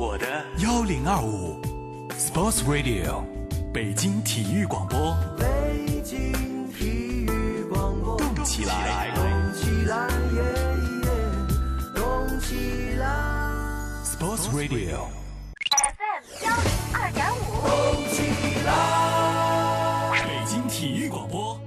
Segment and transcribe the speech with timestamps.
[0.00, 1.60] 我的幺零二五
[2.18, 3.22] ，Sports Radio，
[3.70, 6.86] 北京体育广播，北京体
[7.26, 10.42] 育广播，动起来，动起来，耶
[11.04, 11.10] 耶，
[11.94, 13.06] 动起来
[14.02, 17.70] ，Sports Radio，FM 幺零二点五，动
[18.10, 18.22] 起
[18.64, 20.24] 来。
[20.24, 21.60] 北京体育广播。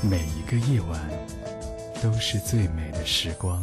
[0.00, 0.98] 每一个夜晚
[2.02, 3.62] 都是最美的时光。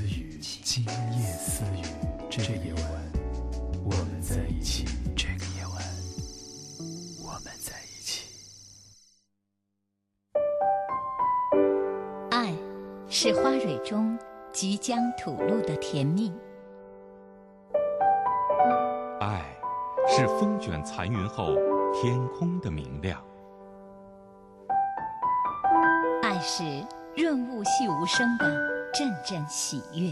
[0.41, 1.83] 今夜私语，
[2.27, 2.83] 这个夜晚，
[3.85, 4.85] 我们在一起。
[5.15, 5.75] 这个夜晚，
[7.23, 8.27] 我们在一起。
[12.31, 12.55] 爱
[13.07, 14.17] 是花蕊中
[14.51, 16.33] 即将吐露的甜蜜，
[19.19, 19.45] 爱
[20.07, 21.53] 是风卷残云后
[21.93, 23.23] 天空的明亮，
[26.23, 26.63] 爱是
[27.15, 28.45] 润物细无声的
[28.91, 30.11] 阵阵喜悦，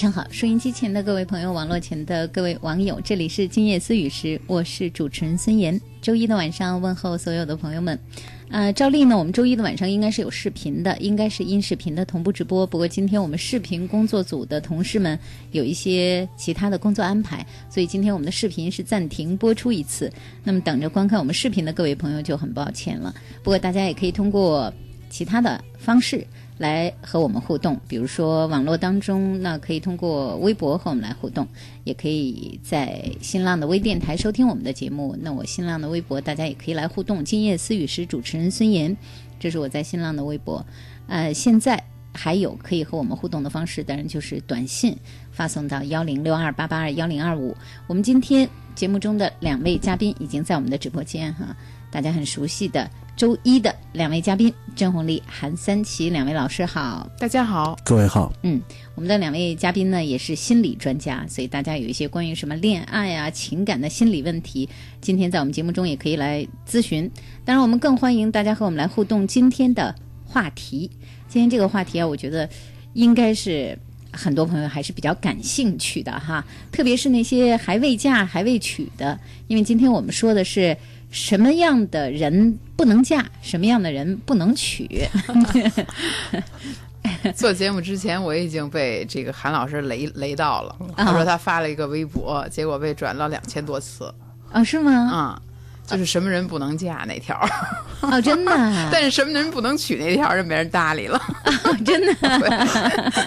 [0.00, 5.78] 上好，收音机前的各位朋友，网络前的各位网友，这里是今夜思雨时，我是主持人孙岩。
[6.00, 7.98] 周一的晚上问候所有的朋友们。
[8.48, 12.66] 呃，照例呢，我们周一的晚上应该是有视频的，应该是音视频的同步直播。
[12.66, 15.18] 不过今天我们视频工作组的同事们
[15.52, 20.10] 有一些其他的工作安排，所以今天我们的视频是暂停播出一次。
[20.42, 23.14] 那么等着观看我们视频的各位朋友就很抱歉了。
[23.42, 24.72] 不过大家也可以通过
[25.10, 26.26] 其他的方式
[26.60, 31.48] 来和我们互动，比如说网络当中，那可以通过微博和我们来互动，
[31.84, 35.16] 也可以在新浪的微电台收听我们的节目。
[35.22, 37.24] 那我新浪的微博大家也可以来互动。
[37.24, 38.94] 今夜思雨时主持人孙岩，
[39.38, 40.62] 这是我在新浪的微博。
[41.06, 41.82] 呃，现在
[42.12, 44.94] 还有可以和我们互动的方式，当然就是短信
[45.32, 47.56] 发送到幺零六二八八二幺零二五。
[47.86, 51.56] 我们今天节目中的两位嘉宾已经在我们的直播间哈，
[51.90, 57.10] 大家很熟悉的周一的两位嘉宾郑红丽、韩三奇两位老师好。
[57.18, 58.60] 大家好，各位好，嗯，
[58.94, 64.68] 我们的两位嘉宾呢也是心理专家，所以大家有一些关于什么恋爱啊、情感的心理问题，
[65.00, 67.10] 今天在我们节目中也可以来咨询。
[67.44, 70.90] 当然，我们更欢迎大家和我们来互动今天的话题。
[71.28, 72.48] 今天这个话题啊，我觉得
[72.94, 73.78] 应该是
[74.12, 76.42] 很多朋友还是比较感兴趣的哈，
[76.72, 80.74] 特别是那些还未嫁、还未娶的，因为今天我们说的是
[81.10, 84.88] 什么样的人不能嫁，什么样的人不能娶。
[87.34, 94.12] 做节目之前我已经被这个韩老师雷雷到了，啊他说他发了一个微博，结果被转了两千多次
[94.52, 94.92] 啊，是吗？
[94.92, 95.42] 啊、
[95.90, 97.48] 就是什么人不能嫁那条儿，
[98.00, 101.20] 哦，真的啊， 但是什么人不能娶那条儿就没人搭理了。
[101.84, 103.22] 真的啊。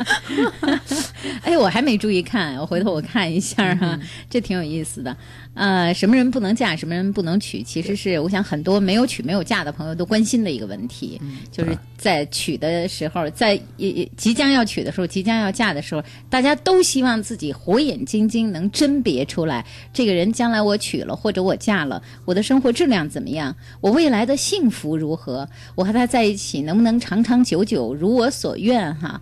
[1.44, 3.98] 哎，我还没注意看，我回头我看一下哈、
[4.30, 5.16] 这挺有意思的。
[5.54, 11.22] 呃，什么人不能嫁，什么人不能娶，其实是我想很多没有娶没有嫁的朋友都关心的一个问题，
[11.52, 29.22] 就是在娶的时候，在也也即将要娶的时候，即将要嫁的时候，大家都希望自己火眼金睛能甄别出来，这个人将来我娶了或者我嫁了，我的生活质量怎么样，我未来的幸福如何，我和他在一起能不能长长久久如我所愿哈。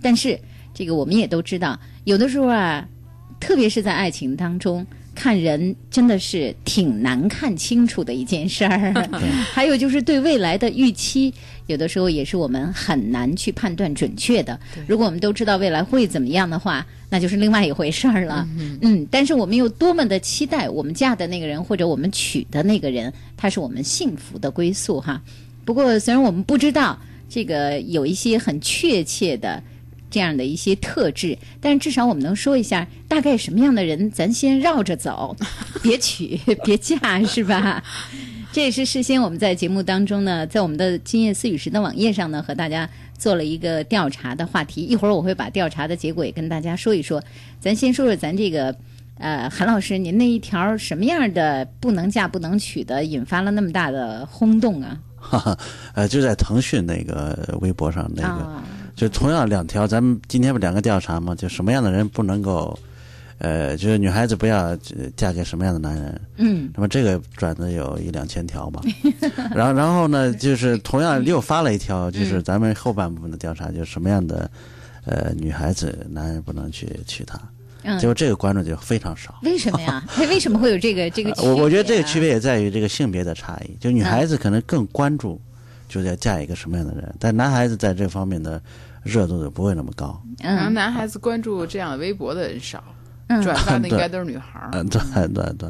[0.00, 0.38] 但是
[0.74, 2.86] 这个我们也都知道，有的时候啊，
[3.40, 8.92] 特别是在爱情当中，看人真的是挺难看清楚的一件事儿。
[9.52, 11.32] 还有就是对未来的预期，
[11.66, 14.58] 有的时候也是我们很难去判断准确的。
[14.86, 18.46] 如果我们都知道未来会怎么样的话，那就是另外一回事儿了。
[18.80, 25.20] 嗯，但是我们又多么的期待我们嫁的那个人或者我们娶的那个人，他是我们幸福的归宿哈。
[25.64, 26.98] 不过虽然我们不知道
[27.28, 29.62] 这个有一些很确切的。
[30.12, 35.34] 这样的一些特质，但是至少我们能说一下，大概什么样的人，咱先绕着走，
[35.82, 37.82] 别娶， 别嫁，是吧？
[38.52, 44.82] 这也是事先我们在节目当中呢，在我们的今夜思雨时的网页上呢，和大家做了一个调查的话题。
[44.82, 47.22] 一会儿我会把调查的结果也跟大家说一说。
[47.58, 48.76] 咱先说说咱这个，
[49.16, 54.98] 呃，韩老师，您那一条什么样的不能嫁不能娶的，引发了那么大的轰动啊？
[55.16, 55.58] 哈哈，
[55.94, 58.28] 呃，就在腾讯那个微博上那个。
[58.28, 58.62] 啊，
[58.94, 61.34] 就同样两条，咱们今天不两个调查吗？
[61.34, 62.78] 就什么样的人不能够，
[63.44, 64.78] 呃，就是女孩子不要呃
[65.16, 66.20] 嫁给什么样的男人。
[66.36, 68.80] 嗯那么这个转的有一两千条吧，
[69.52, 74.48] 然后然后呢，就是同样又发了一条，就是咱们后半部分的调查，就是什么样的
[75.04, 77.36] 呃女孩子男人不能去娶她，
[77.82, 79.40] 嗯结，果这个观众就非常少。
[79.42, 80.04] 为什么呀？
[80.06, 81.38] 他，为什么会有这个这个啊？
[81.42, 85.40] 我我觉得这个区别也在于这个性别的差异，就女孩子可能更关注，
[85.88, 88.62] 就是要嫁一个什么样的人，但男孩子在这方面的
[89.02, 90.22] 热度就不会那么高。
[90.44, 92.82] 嗯然后男孩子关注这样的微博的人少，
[93.28, 94.70] 嗯转发的 应该都是女孩儿。
[94.72, 95.68] 嗯，对对对。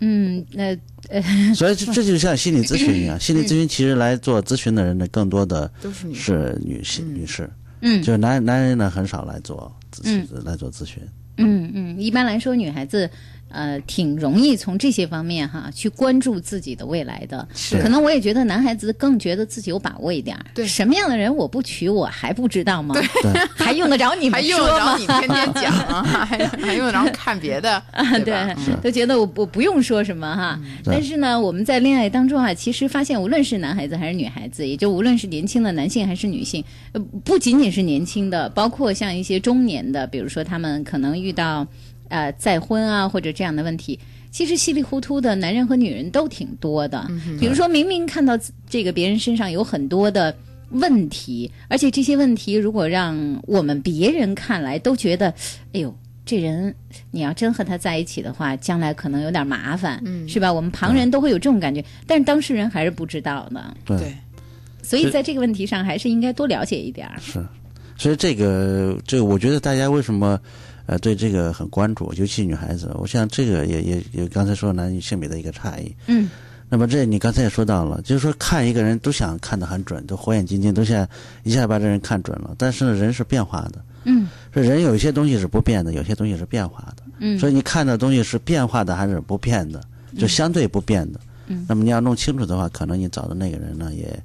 [0.00, 0.76] 嗯，那
[1.08, 1.22] 呃
[1.54, 7.48] 所以这这就像心理咨询一样， 心理咨询其实来做咨询的人呢，更多的都是女孩是女性女士，
[7.80, 11.02] 嗯就是男男人呢很少来做咨询来做咨询。
[11.38, 13.08] 嗯嗯，一般来说，女孩子
[13.56, 17.46] 呃挺容易从这些方面哈去关注自己的未来的。
[17.54, 20.44] 是可能我也觉得男孩子更觉得自己有把握一点儿。
[20.54, 22.94] 对什么样的人我不娶，我还不知道吗？
[22.94, 24.96] 对， 还用得着你们说吗？
[24.98, 26.02] 用得着你天天讲啊？
[26.28, 27.72] 还还用得着看别的？
[27.92, 30.60] 啊，对对，都觉得我我不用说什么哈。
[30.84, 36.62] 但是呢，我们在恋爱当中啊，其实发现，无论是男孩子还是女孩子，也就无论是年轻的男性还是女性，
[36.92, 41.66] 呃，不仅仅是年轻的，包括像一些中年的，比如说他们可能遇到
[42.08, 43.98] 呃再婚啊或者这样的问题。
[44.30, 47.10] 其实稀里糊涂的男人和女人都挺多的，
[47.40, 48.38] 比如说明明看到
[48.68, 50.36] 这个别人身上有很多的
[50.70, 53.16] 问题，而且这些问题如果让
[53.46, 55.32] 我们别人看来都觉得，
[55.72, 56.74] 哎呦，这人
[57.10, 60.28] 你要真和他在一起的话，将来可能有点麻烦，嗯。
[60.28, 60.52] 是吧？
[60.52, 63.96] 我们旁人都会有这种感觉，但是当事人还是不知道的，对。
[63.96, 64.14] 对，
[64.82, 67.18] 所以在这个问题上还是应该多了解一点儿。
[67.20, 67.42] 是，
[67.96, 70.38] 所以这个这个，我觉得大家为什么
[70.86, 75.94] 呃对这个很关注，尤其女孩子，我想这个也也也刚才说男女性别的一个差异。
[76.06, 76.28] 嗯
[76.68, 81.08] 那么这你刚才也说到了，就是说看一个人都想看得很准，都火眼金睛，都想
[81.44, 82.56] 一下把这人看准了。
[82.58, 87.04] 但是呢，人是变化的，嗯说人有一些东西是不变的，有些东西是变化的。
[87.20, 89.80] 嗯所以你看的东西是变化的还是不变的，
[90.18, 91.20] 就相对不变的。
[91.46, 94.20] 嗯那么你要弄清楚的话，可能你找的那个人呢也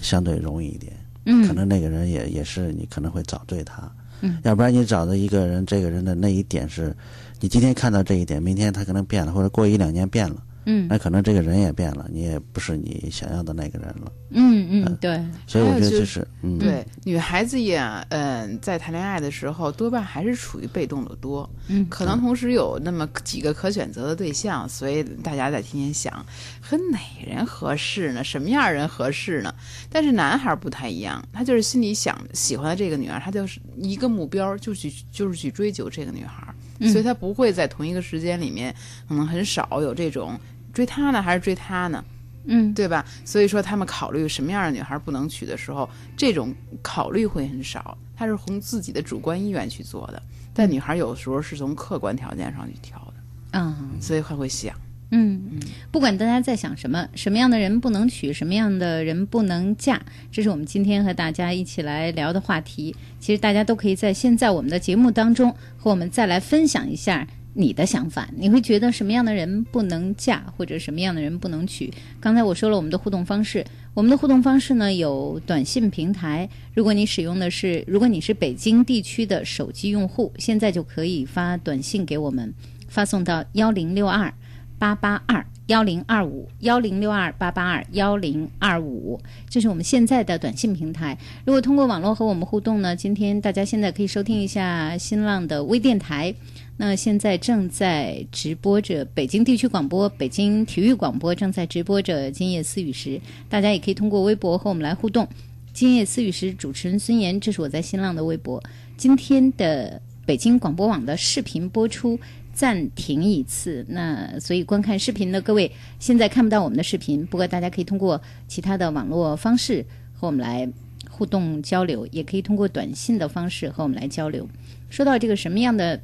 [0.00, 0.90] 相对容易一点。
[1.26, 3.90] 嗯，可能那个人也也是你可能会找对他，
[4.24, 6.96] 嗯，要不然你找到一个人，这个人的那一点是，
[7.40, 10.86] 你今天看到这一点，明天他可能变了，或者过一两年变了，嗯。
[10.88, 17.78] 那可能这个人也变了，你也不是你想要的那个人了，嗯嗯，对，所以我觉得就是，嗯，对，女孩子也
[18.10, 21.86] 嗯，在谈恋爱的时候，多半还是处于被动的多，嗯。
[21.88, 26.24] 可能同时有那么几个可选择的对象，所以大家在天天想，
[26.60, 28.24] 和哪人合适呢？
[28.24, 29.54] 什么样的人合适呢？
[29.90, 36.52] 但是男孩不太一样，他就是心里想喜欢的这个女孩，他就是一个目标，就去就是去追求这个女孩，
[36.90, 38.74] 所以他不会在同一个时间里面，
[39.08, 40.38] 可能很少有这种
[40.74, 42.04] 追她呢，还是追他呢？
[42.46, 43.02] 嗯对吧？
[43.24, 50.22] 所以说他们考虑什么样的女孩不能娶的时候，这种考虑会很少，他是从自己的主观意愿去做的。
[50.52, 53.14] 但女孩有时候是从客观条件上去挑的，
[53.52, 54.74] 嗯所以他会想，
[55.10, 55.58] 嗯，
[55.90, 59.98] 不管大家在想什么，什么样的人不能娶，什么样的人不能嫁，
[60.30, 62.94] 这是我们今天和大家一起来聊的话题。
[63.18, 67.26] 其实大家都可以在现在我们的节目当中和我们再来分享一下
[67.56, 71.90] 你的想法，你会觉得什么样的人不能嫁，或者什么样的人不能娶？
[72.20, 82.52] 刚才我说了我们的互动方式，我们的互动方式呢有短信平台，如果你使用的是，如果你是北京地区的手机用户，现在就可以发短信给我们，
[82.88, 84.34] 发送到幺零六二
[84.76, 89.18] 八八二幺零二五幺零六二八八二幺零二五，
[89.48, 91.16] 这是我们现在的短信平台。
[91.46, 96.34] 如果通过网络和我们互动呢，今天大家现在可以收听一下新浪的微电台。
[96.76, 103.10] 那现在正在直播着北京地区广播、北京体育广播正在直播着《今夜思雨时》，
[103.48, 105.24] 大家也可以通过微博和我们来互动。
[105.72, 108.62] 《今夜思雨时》主持人孙岩，这是我在新浪的微博。
[108.96, 112.18] 今天的北京广播网的视频播出
[112.52, 120.68] 暂停一次，那所以观看视频的各位现在看不到我们的视频，不过大家可以通过其他的网络方式和我们来
[121.08, 124.48] 互动交流，也可以通过短信的方式和我们来交流。
[124.90, 126.00] 说到这个什么样的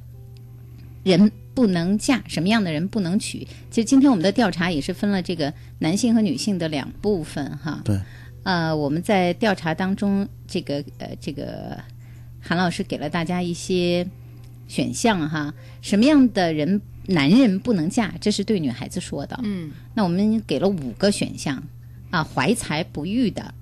[1.03, 3.47] 人不能嫁，什么样的人不能娶？
[3.71, 7.81] 其实今天我们的调查也是分了这个男性和女性的两部分哈。
[7.85, 7.99] 对。
[8.43, 11.79] 呃，我们在调查当中，这个呃，这个
[12.41, 14.09] 韩老师给了大家一些
[14.67, 15.53] 选项哈，
[15.83, 18.15] 什么样的人男人不能嫁？
[18.19, 19.39] 这是对女孩子说的。
[19.43, 21.63] 嗯，那我们给了五个选项
[22.11, 23.53] 啊，怀才不遇的，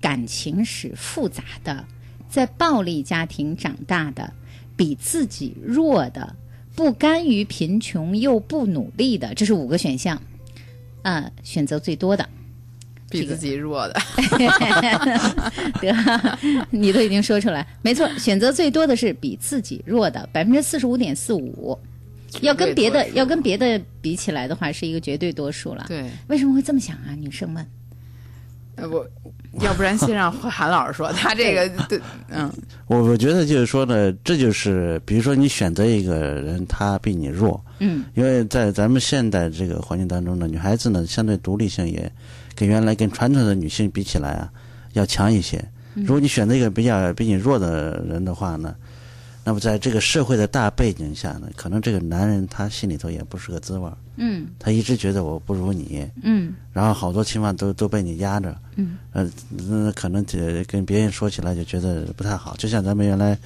[0.00, 1.84] 感情史复杂的，
[2.28, 4.32] 在暴力家庭长大的，
[4.76, 6.34] 比自己弱的，
[6.74, 10.20] 不甘于贫穷又不努力的，这是五个选项。
[11.02, 12.26] 啊，选择最多的，
[13.10, 14.00] 比自己弱的，
[15.80, 16.38] 得，
[16.70, 21.78] 你都已经说出来，没错，选择最多的是比自己弱的，百分之四十五点四五。
[22.40, 25.84] 要跟别的要跟别的比起来的话，是一个绝对多数了。
[25.86, 27.14] 对，为什么会这么想啊？
[27.16, 27.64] 女生们，
[28.76, 29.06] 呃我
[29.60, 32.50] 要不然先让韩老师说，他这个对，嗯，
[32.86, 38.04] 我我觉得就是说呢，这就是比如说你选择一个人，他比你弱，嗯。
[38.14, 42.10] 因为在咱们现代这个环境当中呢，女孩子呢相对独立性也
[42.56, 44.50] 跟原来跟传统的女性比起来啊
[44.94, 45.64] 要强一些。
[45.94, 48.74] 如果你选择一个比较比你弱的人的话呢，
[49.44, 54.48] 那么在这个社会的大背景下呢，可能这个男人他心里头也不是个滋味儿，嗯。
[54.58, 56.54] 他一直觉得我不如你，嗯。
[56.72, 62.54] 然后好多情况都都被你压着，嗯，呃，那可能这跟别人说起来就觉得不太好。
[62.56, 63.38] 就像咱们原来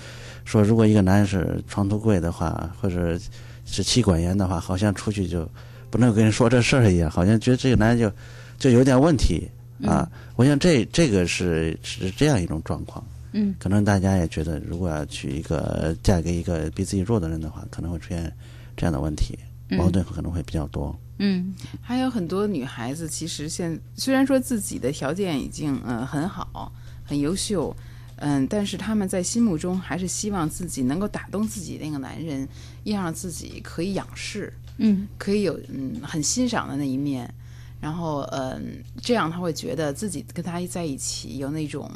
[0.45, 3.19] 说，如果一个男人是床头柜的话，或者
[3.67, 5.49] 是妻管严的话，好像出去就
[5.91, 8.11] 不能跟人说这事儿一样，好像觉得这个男人就
[8.59, 9.49] 就有点问题。
[9.85, 10.11] 啊。
[10.37, 13.05] 我想这这个是是这样一种状况。
[13.33, 18.33] 嗯，可能大家也觉得，如果要娶一个嫁给一个比自己弱的人的话，可能会出现
[18.75, 19.39] 这样的问题，
[19.77, 20.99] 矛盾可能会比较多。
[21.21, 26.73] 嗯还有很多女孩子，其实现虽然说自己的条件已经嗯很好、
[27.05, 27.77] 很优秀，
[28.17, 32.49] 嗯，但是她们在心目中还是希望自己能够打动自己那个男人，
[32.85, 37.29] 要让自己可以仰视，嗯可以有嗯很欣赏的那一面，
[37.81, 41.91] 然后嗯这样她会觉得自己跟他在一起有那种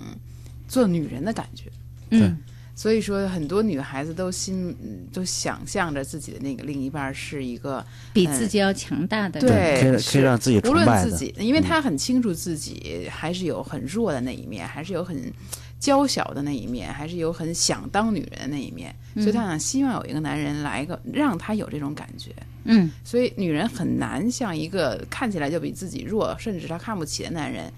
[0.66, 1.70] 做女人的感觉。
[2.10, 2.36] 嗯
[2.74, 9.48] 所以说，很多女孩子都心嗯都想象着自己的那个另一半是一个比自己要强大的人。
[9.48, 10.86] 对可以可以让自己无论。
[11.02, 15.32] 自己，因为他很清楚自己还是有很弱的那一面，还是有很
[15.80, 22.30] 娇小的那一面，还是有很想当女人的那一面，所以他想希望有一个男人来一个让他有这种感觉。
[22.64, 27.72] 嗯所以女人很难像一个看起来就比自己弱，甚至她看不起的男人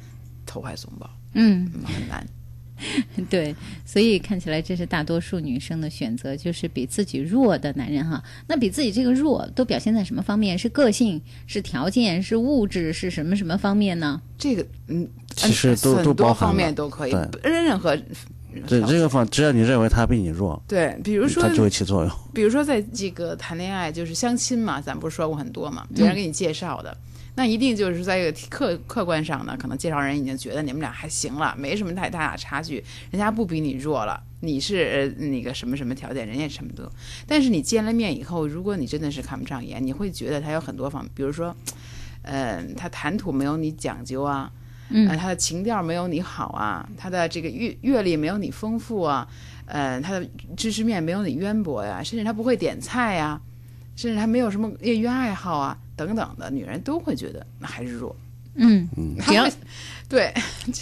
[0.44, 2.26] 投怀送抱，嗯，嗯很难。
[3.30, 3.54] 对，
[3.84, 8.22] 所以看起来这是大多数女生的选择，就是比自己弱的男人哈。
[8.48, 10.58] 那比自己这个弱都表现在什么方面？
[10.58, 14.20] 是个性，是条件，是物质，是什么什么方面呢？
[14.36, 17.96] 这个嗯，其实都都包方面都可以任，任何
[18.66, 22.12] 对条这个方，只要你认为他比你弱，对，比如说他就会起作用。
[22.32, 26.96] 比如说在这个谈恋爱，就是相亲嘛，咱不是说过很多嘛，别人给你介绍的，
[27.36, 32.76] 那一定就是在一个客客观上呢，可能介绍人已经觉得你们俩还行了，没什么太大的差距，
[33.10, 34.76] 人家不比你弱了，你是
[35.16, 36.88] 呃那个什么什么条件，人家什么都。
[37.26, 41.54] 但是你见了面以后，如果你真的是看不上眼，你会觉得他有很多方面，比如说，
[42.22, 44.48] 呃，他谈吐没有你讲究啊，
[44.90, 49.26] 嗯呃，他的情调没有你好啊，他的这个阅阅历没有你丰富啊，
[49.66, 50.24] 呃，他的
[50.56, 53.40] 知识面没有你渊博呀，甚至他不会点菜呀，
[53.96, 58.14] 甚至他没有什么业余爱好啊，等等的，女人都会觉得那还是弱。
[58.56, 58.88] 嗯，
[59.26, 59.50] 只要
[60.08, 60.32] 对。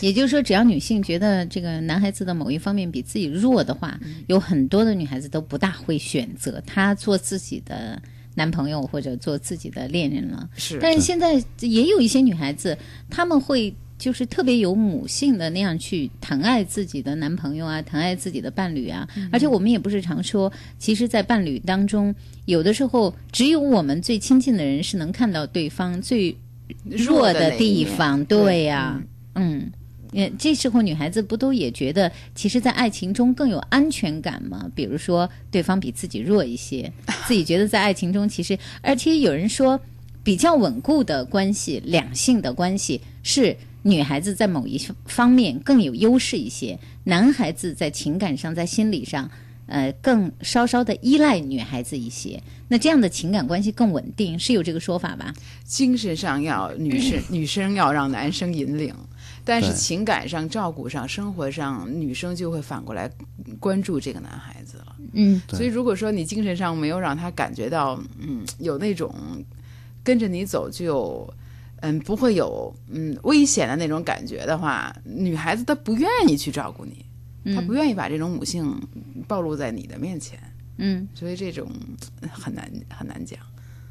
[0.03, 8.01] 也就是说，只要女性觉得这个男孩子的某一方面比自己弱的话，有很多的女孩子都不大会选择他做自己的
[8.35, 10.49] 男朋友或者做自己的恋人了。
[10.55, 12.77] 是，但是现在也有一些女孩子，
[13.09, 19.09] 她们会就是特别有母性的那样去疼爱自己的男朋友啊，疼爱自己的伴侣啊。
[19.31, 22.13] 而且我们也不是常说，其实，在伴侣当中，
[22.47, 26.37] 有的时候只有我们最亲近的人是能看到对方最
[26.85, 28.25] 弱的地方。
[28.25, 29.01] 对对呀、
[29.37, 29.71] 嗯。
[30.15, 34.69] 呃，这时候女孩子不都也觉得，其实，在爱情中更有安全感吗？
[34.75, 36.93] 比如说，对方比自己弱一些，
[37.29, 39.81] 自己觉得在爱情中其实，而且有人说，
[40.25, 49.29] 比较稳固的关系，两性的关系是女孩子在某一方面更有优势一些，男孩子在情感上、在心理上，
[49.67, 52.41] 呃，更稍稍的依赖女孩子一些。
[52.69, 55.35] 那这样的情感关系更稳定，是有这个说法吧？
[55.65, 58.95] 精神上要女生女生要让男生引领，
[59.45, 63.11] 但是情感上、照顾上、生活上，女生就会反过来
[63.59, 64.97] 关注这个男孩子了。
[65.15, 69.13] 嗯所以如果说你精神上没有让他感觉到，嗯，有那种
[70.05, 71.29] 跟着你走就。
[71.83, 77.05] 嗯，不会有嗯危险的那种感觉的话，女孩子她不愿意去照顾你，
[77.55, 78.81] 她不愿意把这种母性
[79.27, 80.39] 暴露在你的面前，
[80.79, 81.69] 嗯所以这种
[82.21, 83.39] 嗯很难很难讲。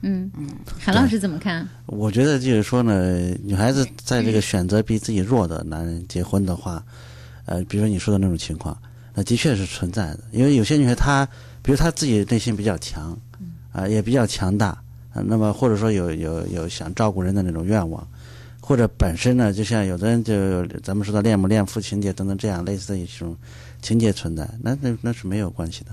[0.04, 0.32] 嗯，
[0.80, 1.68] 韩老师怎么看？
[1.86, 6.84] 我觉得就是说呢，女孩子在这个选择比自己弱的男人结婚的话，
[7.46, 8.76] 呃，比如说你说的那种情况，
[9.14, 10.22] 那的确是存在的。
[10.32, 11.28] 因为有些女孩她，
[11.62, 13.16] 比如她自己内心比较强，
[13.74, 14.82] 啊、也比较强大，
[15.14, 18.08] 啊，那么或者说有有有想照顾人的那种愿望，
[18.60, 23.36] 或者本身呢，就像有的人就咱们说的恋母恋父情节等等这样类似的一种
[23.82, 25.92] 情节存在，那那那是没有关系的。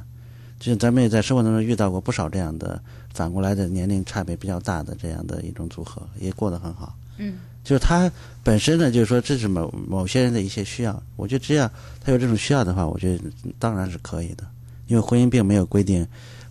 [0.60, 2.80] 就是咱们也在生活当中遇到过不少这样的
[3.14, 6.96] 反过来的年龄差别比较大的这样的一种组合，也过得很好。
[7.16, 8.10] 嗯，就是他
[8.42, 11.70] 本身呢，就是说这是某某些人的一些需要，我觉得只要
[12.00, 13.24] 他有这种需要的话，我觉得
[13.58, 14.44] 当然是可以的，
[14.88, 16.04] 因为婚姻并没有规定，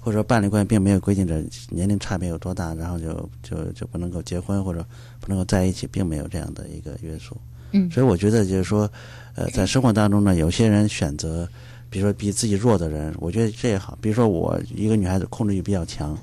[0.08, 4.80] 或者说伴侣关系并没有规定着年龄差别有多大，然后就就就不能够结婚或者
[5.20, 7.36] 不能够在一起，并没有这样的一个约束。
[7.74, 8.90] 嗯所以我觉得就是说，
[9.36, 11.46] 呃，在生活当中呢，有些人选择，
[11.90, 13.98] 比如说比自己弱的人，我觉得这也好。
[14.02, 16.18] 比如说我一个女孩子控制欲比较强，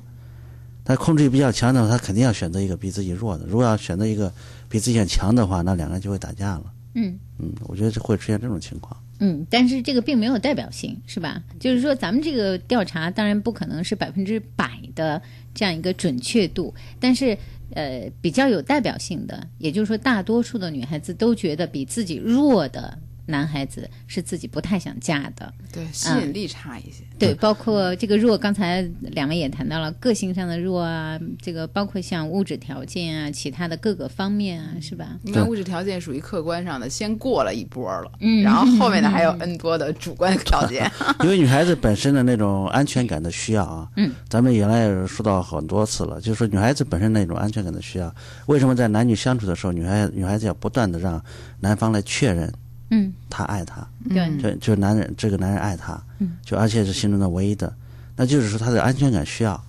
[0.82, 3.44] 她控制欲比较强的话，她肯定要选择一个比自己弱的。
[3.44, 4.32] 如果要选择一个
[4.66, 6.72] 比自己很强的话，那两个人就会打架了。
[6.94, 8.98] 嗯嗯，我觉得会出现这种情况。
[9.20, 11.42] 嗯，但是这个并没有代表性，是吧？
[11.60, 15.20] 就是说，咱们这个调查当然不可能是百分之百的
[15.54, 17.36] 这样一个准确度，但是
[17.74, 25.52] 呃，比较有代表性的，也就是说，大多数的女孩子都觉得比自己弱的男孩子是自己不太想嫁的。
[25.72, 27.04] 对，吸引力差一些。
[27.18, 35.18] 对，包括这个弱，刚才两位也谈到了个性上的弱啊，这个包括像物质条件啊，其他的各个方面啊，是吧？
[35.24, 40.90] 因为物质条件属于客观上的，先过了一波了，嗯然后后面的还有 N 多的主观条件。
[41.22, 48.14] 因为女孩子本身的那种安全感的需要啊，嗯，咱们原来也说到很多次了，就是说女孩子本身那种安全感的需要，
[48.46, 51.22] 为什么在男女相处的时候，女孩女孩子要不断的让
[51.60, 52.52] 男方来确认
[52.90, 56.32] 嗯，他爱她，对，就就男人这个男人爱她，嗯。
[56.44, 57.72] 就而且是心中的唯一的，
[58.16, 59.60] 那就是说他的安全感需要。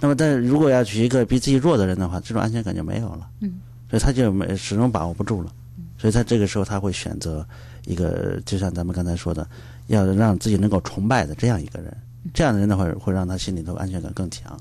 [0.00, 3.54] 那么，但是如果要娶一个比自己弱的人的话，这种安全感就没有了，嗯，
[3.88, 5.52] 所以他就没始终把握不住了，
[5.96, 7.46] 所以他这个时候他会选择
[7.86, 9.48] 一个，就像咱们刚才说的，
[9.86, 11.96] 要让自己能够崇拜的这样一个人，
[12.34, 14.58] 这样的人的话会让他心里头安全感更强。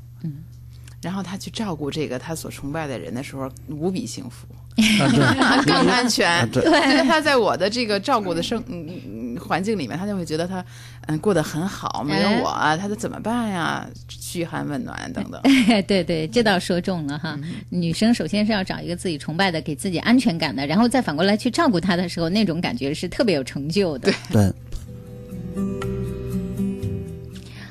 [1.03, 4.47] 然后他去照顾这个他所崇拜的人的时候，无比幸福，
[5.03, 6.29] 啊， 更安全。
[6.29, 10.63] 啊对因为他在我的这个照顾的生嗯嗯环境里面，他就会觉得他
[11.07, 13.85] 嗯过得很好，没有我啊，他的怎么办呀？
[14.07, 15.41] 嘘寒问暖等等。
[15.85, 17.37] 对对，这倒说中了哈。
[17.69, 24.11] 女生首先是要找一个自己崇拜的、给自己安全感的，然后再反过来去照顾他的时候，那种感觉是特别有成就的。
[24.31, 24.51] 对，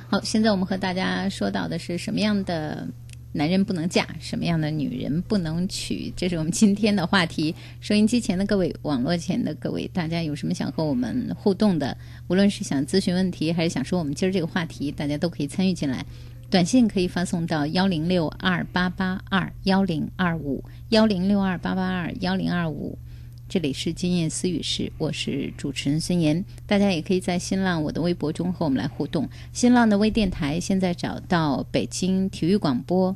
[0.08, 2.86] 好，现在我们和大家说到的是什么样的
[3.32, 7.54] 男人不能嫁，什么样的女人不能娶，这是我们今天的话题。
[7.80, 11.96] 收音机前的各位，网络前的各位，大家有什么想和我们互动的？
[12.28, 16.04] 无论是想咨询问题，还是想说我们今儿这个话题，大家都可以参与进来。
[16.50, 22.98] 短信可以发送到幺零六二八八二幺零二五幺零六二八八二幺零二五。
[23.52, 26.42] 这里是今夜思语室，我是主持人孙岩。
[26.66, 29.28] 大家也可以在新浪我的微博中和我们来互动。
[29.52, 33.14] 新浪的微电台现在找到北京体育广播，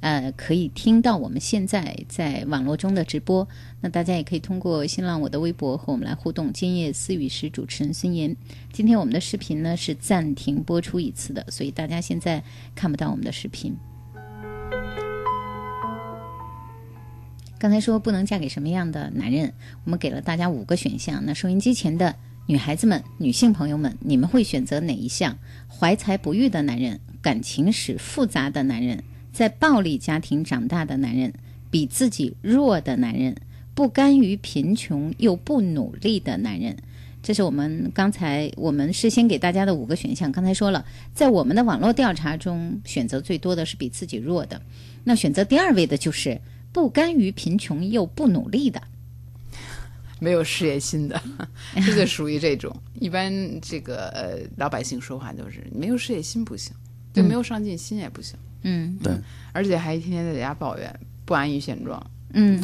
[0.00, 3.46] 呃，可以听到我们现在在网络中的直播。
[3.82, 6.50] 那大家也可以通过新浪我的微博和我们来互动。
[6.50, 8.34] 今夜思语室主持人孙岩。
[8.72, 12.42] 今天我们的视频呢是暂停播出一次的，所以大家现在
[12.74, 13.76] 看不到我们的视频。
[17.58, 19.52] 刚才说不能嫁给什么样的男人，
[19.84, 21.22] 我们给了大家五个选项。
[21.24, 22.14] 那收音机前的
[22.46, 25.38] 女孩子们、女性朋友们，你们会选择哪一项？
[25.68, 31.32] 怀才不遇的男人，感情史复杂的男人，在暴力家庭长大的男人，
[31.70, 33.34] 比自己弱的男人，
[33.74, 36.76] 不甘于贫穷又不努力的男人。
[37.22, 40.30] 这是我们刚才我们事先给大家的五个选项。
[40.30, 44.60] 刚才说了，在我们的网络调查中，选择最多的是比自己弱的。
[45.04, 46.38] 那选择第二位的就是
[46.74, 48.82] 不甘于贫穷又不努力的。
[50.18, 51.20] 没有事业心的，
[51.86, 52.74] 这就属于这种。
[52.98, 56.72] 一般这个呃老百姓说话都是没有事业心不行，
[57.12, 59.12] 对，没有上进心也不行，嗯对，
[59.52, 62.04] 而且还天天在家抱怨，不安于现状。
[62.32, 62.60] 嗯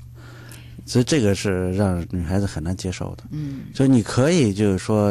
[0.84, 3.24] 所以这个是让女孩子很难接受的。
[3.30, 5.06] 嗯，所以你可以就是说，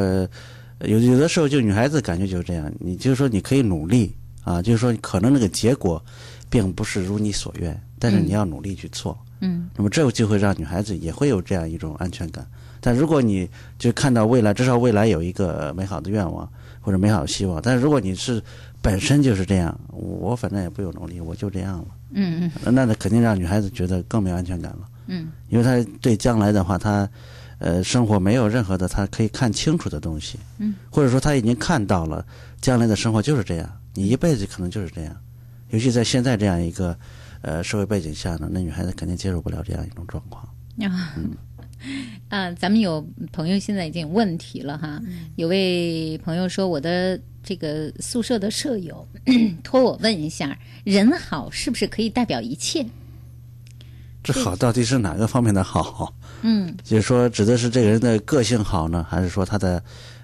[0.79, 6.03] 呃有有的时候就女孩子感觉就是这样，你就是说你可以努力啊，就是说可能那个结果
[6.51, 9.17] 并不是如你所愿，但是你要努力去做。
[9.39, 12.45] 嗯那么这就会让女孩子也会有这样一种安全感。
[12.79, 16.47] 但如果你就看到未来，至少未来有一个美好的愿望
[16.79, 18.43] 或者美好的希望，但是如果你是
[18.81, 24.89] 本身就是这样，我反正也不用努力，我就这样了，嗯嗯那那肯定让女孩子觉得更没有安全感了。
[25.07, 27.09] 嗯因为她对将来的话，她
[27.59, 32.23] 呃生活没有任何的她可以看清楚的东西，嗯，或者说她已经看到了
[32.61, 35.15] 将来的生活就是这样，你一辈子可能就是这样，
[35.71, 36.97] 尤其在现在这样一个
[37.41, 40.43] 呃社会背景下呢，那女孩子肯定接受不了这样一种状况。
[40.83, 41.15] 啊。
[42.29, 45.01] 啊， 咱们有朋友现在已经有问题了哈。
[45.35, 49.07] 有位朋友说，我的这个宿舍的舍友
[49.63, 52.85] 托我问一下，人好是不是可以代表一切？
[54.23, 56.13] 这好到底是哪个方面的好？
[56.43, 59.83] 嗯就是说，指的是这个人的个性好呢，还是说他的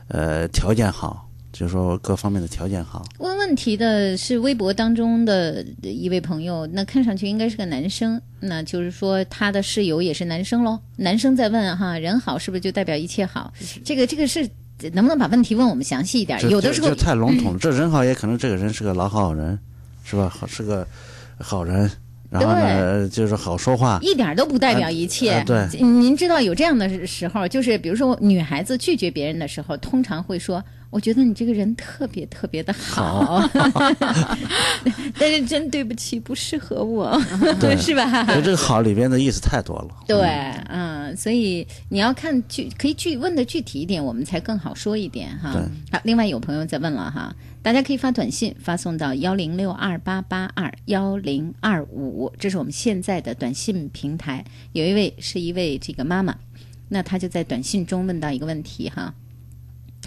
[0.10, 1.27] 呃条件好？
[1.58, 3.04] 就是说各方面的条件好。
[3.18, 10.80] 问问题的是微博当中的一位朋友，那看上去应该是个男生，那就是说他的室友也是男生喽。
[10.98, 13.52] 男生在问哈，人好是不是就代表一切好？
[13.84, 14.48] 这个这个是
[14.94, 16.40] 能不能把问题问我们详细一点？
[16.48, 17.58] 有的时候太笼统了。
[17.60, 19.58] 这人好也可能这个人是个老好人，
[20.04, 20.30] 是吧？
[20.30, 20.88] 好是个
[21.40, 21.90] 好人，
[22.30, 23.98] 然后呢就是好说话。
[24.04, 25.32] 一点都不代表一切。
[25.32, 33.42] 啊对您知道有这样的时候，就是比如说女孩子拒绝别人的时候，通常会说：“我觉得你这个人特别特别的好，
[35.20, 37.20] 但是真对不起，不适合我，
[37.60, 39.90] 对 是吧？”所以这个好里边的意思太多了。
[40.08, 40.20] 对，
[40.70, 45.52] 嗯，所以你要看具可以具问的具体一点，我们才更好说一点哈。
[45.92, 54.46] 好，另外有朋友在问了哈，大家可以发短信发送到幺零六二八八二幺零二五，这是我们现在的短信平台。
[54.72, 56.36] 有一位是一位这个妈妈，
[56.88, 59.14] 那她就在短信中问到一个问题哈，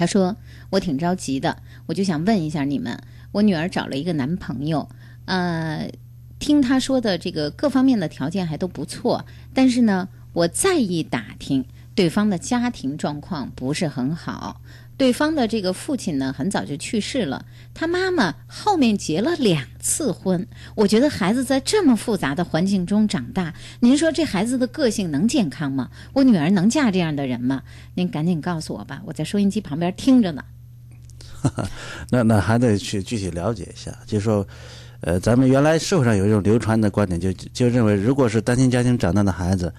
[0.00, 0.34] 他说
[0.70, 2.98] 我挺着急的，我就想问一下你们，
[3.32, 4.88] 我女儿找了一个男朋友，
[5.26, 5.90] 呃。
[6.38, 14.62] 听他说的这个各方面的条件还都不错，但是呢，我再一打听，对方的家庭状况不是很好。
[15.00, 20.46] 对方的这个父亲呢，很早就去世了，他妈妈后面结了两次婚。
[20.74, 25.88] 我觉得孩子在这么复杂的环境中长大，您说这孩子的个性能健康吗？
[26.12, 27.62] 我女儿能嫁这样的人吗？
[27.94, 30.44] 您赶紧告诉我吧，我在收音机旁边听着呢。
[32.10, 34.46] 那那还得去具体了解一下，就是说，
[35.00, 39.72] 呃，咱们原来社会上有一种流传的观点，就就认为如果是单亲家庭长大的孩子，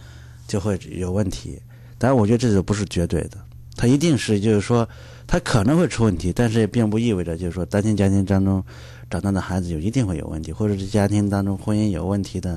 [0.47, 1.62] 就会有问题。
[1.99, 3.38] 但是，我觉得这就不是绝对的，
[3.75, 4.88] 他一定是就是说，
[5.25, 8.63] 他可能会出问题，但是也并不意味着就是说单亲家庭当中
[9.10, 12.55] 长大的孩子就一定会有问题，或者是家庭当中婚姻有问题的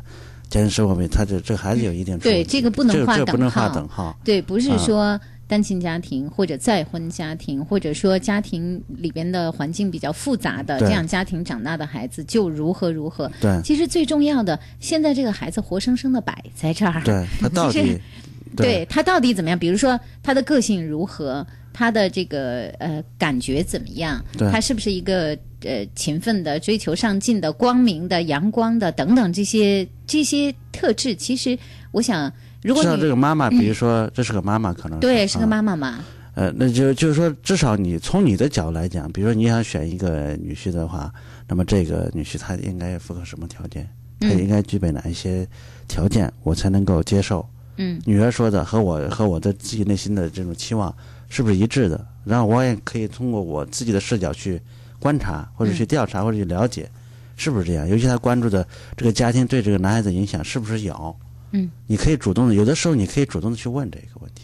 [0.48, 4.18] 家庭生活没，他这这孩子有一定出问题对这个不能这划这个不能划等号等号。
[4.24, 13.30] 对，不是啊说单亲家庭或者再婚家庭，或者说家庭里边的环境比较复杂的这样家庭长大的孩子就如何如何。
[13.40, 17.02] 对其实最重要的，现在这个孩子活生生的摆在这儿。
[17.04, 18.00] 对他到底
[18.62, 19.58] 对他到底怎么样？
[19.58, 24.22] 比如说他的个性如何，他的这个呃感觉怎么样？
[24.38, 31.14] 对他是不是一个呃勤奋的、追求上进的、光明的、阳光的等等这些这些特质？
[31.14, 31.58] 其实
[31.90, 41.12] 我想，如果知道这个妈妈，比如说这是个妈妈，可能对是个啊妈妈嘛，呃，那就就是说，至少你从你的角度来讲，比如说你想选一个女婿的话，
[41.48, 43.88] 那么这个女婿他应该符合什么条件？
[44.20, 45.46] 他嗯应该具备哪一些
[45.88, 47.44] 条件，我才能够接受？
[47.76, 50.94] 嗯女儿说的和我和我的自己内心的这种期望
[51.28, 52.06] 是不是一致的？
[52.24, 54.60] 然后我也可以通过我自己的视角去
[54.98, 56.88] 观察，或者去调查，或者去了解，
[57.36, 57.88] 是不是这样？
[57.88, 61.16] 尤其他关注的这个家庭对这个男孩子影响是不是有？
[61.52, 64.43] 嗯，你可以主动的，有的时候你可以主动的去问这个问题。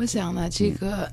[0.00, 1.12] 我想呢，这个、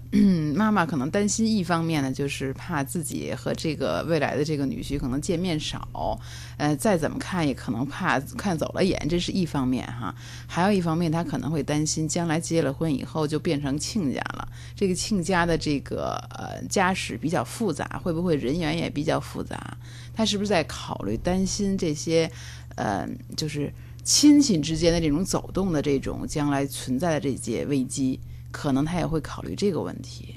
[0.56, 6.17] 妈妈可能担心一方面呢，就是怕自己和这个未来的这个女婿可能见面少，
[6.56, 10.15] 呃，再怎么看也可能怕看走了眼，这是一方面哈。
[10.47, 19.78] 还有一方面，她可能会担心将来结了婚以后就变成亲家了，这个亲家的这个呃家史比较复杂，会不会人员也比较复杂？
[20.13, 22.32] 她是不是在考虑担心这些，
[22.78, 23.69] 呃，就是。
[24.08, 28.17] 亲戚之间的这种走动的这种将来存在的这些危机，
[28.51, 30.36] 可能他也会考虑这个问题。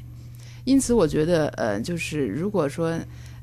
[0.64, 2.98] 因此，我觉得，呃，就是如果说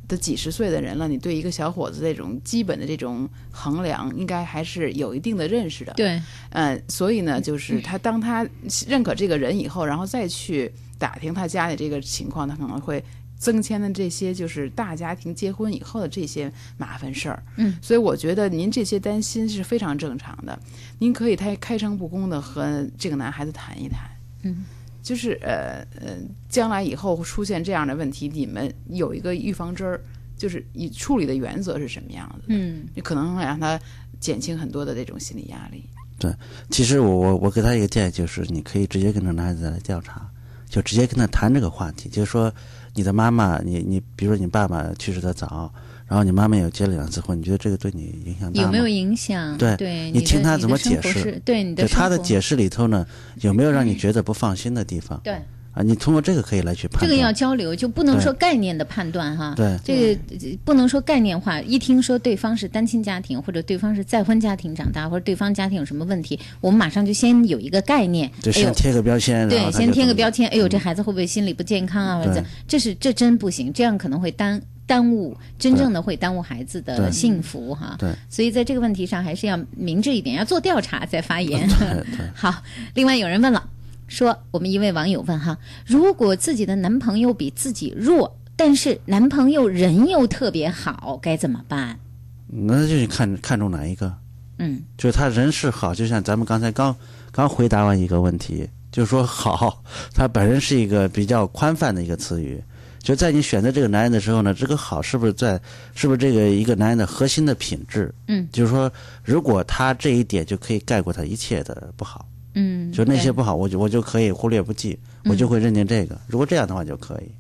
[0.08, 5.92] 都几十岁的人了，你对一个小伙子这种基本的这种衡量，应该还是有一定的认识的。
[5.94, 8.48] 对，嗯，所以呢，就是他当他
[8.88, 13.04] 认可这个人以后，然后再去打听他家里这个情况，他可能会
[13.38, 17.44] 增添的这些就是大家庭结婚以后的这些麻烦事儿。
[17.58, 20.58] 嗯，所以我觉得您这些担心是非常正常的。
[21.00, 24.10] 您可以开开诚布公的和这个男孩子谈一谈。
[24.44, 24.66] 嗯。
[25.04, 26.18] 就是呃呃，
[26.50, 30.02] 将来以后出现这样的问题，你们有一个预防针儿，
[30.36, 32.46] 就是以处理的原则是什么样的？
[32.48, 33.80] 嗯，你可能会让他
[34.20, 35.86] 减轻很多的这种心理压力。
[36.20, 36.34] 对
[36.70, 40.30] 其实我我我给他一个建议，就是你可以直接跟这男孩子来调查，
[40.68, 42.54] 就直接跟他谈这个话题，就是说
[42.94, 45.74] 你的妈妈，你你比如说你爸爸去世的早，
[46.08, 48.66] 然后你妈妈又结了两次婚，你觉得这个对你影响大吗？
[48.66, 49.58] 有没有影响？
[49.58, 53.06] 对对，你听他怎么解释是对你的就他的解释里头呢，
[53.42, 55.20] 有没有让你觉得不放心的地方？
[55.24, 55.36] 对。
[55.74, 57.08] 啊，你通过这个可以来去判断。
[57.08, 59.54] 这个要交流，就不能说概念的判断哈。
[59.56, 61.62] 对这个呃不能说概念化。
[61.62, 68.32] 一听说对方是单亲家庭，或者对方是再婚家庭长大，或者对方家庭有什么问题，我们马上就先有一个概念。
[68.52, 70.50] 先贴个标签，然对，先贴个标签。
[70.50, 72.18] 哎呦，这孩子会不会心理不健康啊？
[72.18, 77.96] 或者对这是这真不行，这样可能会耽耽误真正的会耽误孩子的幸福哈。
[78.00, 81.70] 对所以在这个问题上还是要明智一点，要做调查再发言。
[82.34, 82.64] 好，
[82.96, 83.70] 另外有人问了，
[84.08, 92.00] 说我们一位网友问哈，如果自己的男朋友比自己弱，但是男朋友人又特别好，该怎么办？
[92.48, 94.12] 那就是看看中哪一个。
[94.60, 96.96] 嗯就是他人是好，就像咱们刚才刚
[97.32, 99.84] 刚回答完一个问题，就是说好，
[100.16, 102.64] 他本身是一个比较宽泛的一个词语。
[103.08, 105.58] 就在你选择这个男人的时候呢，这个好是不是在
[105.96, 108.14] 是不是这个一个男人的核心的品质？
[108.28, 108.92] 嗯就是说，
[109.24, 116.20] 如果他这一点就可以盖过他一切的不好，嗯，就那些不好，我就我就可以忽略不计，我就会认定这个。
[116.28, 117.32] 如果这样的话就可以。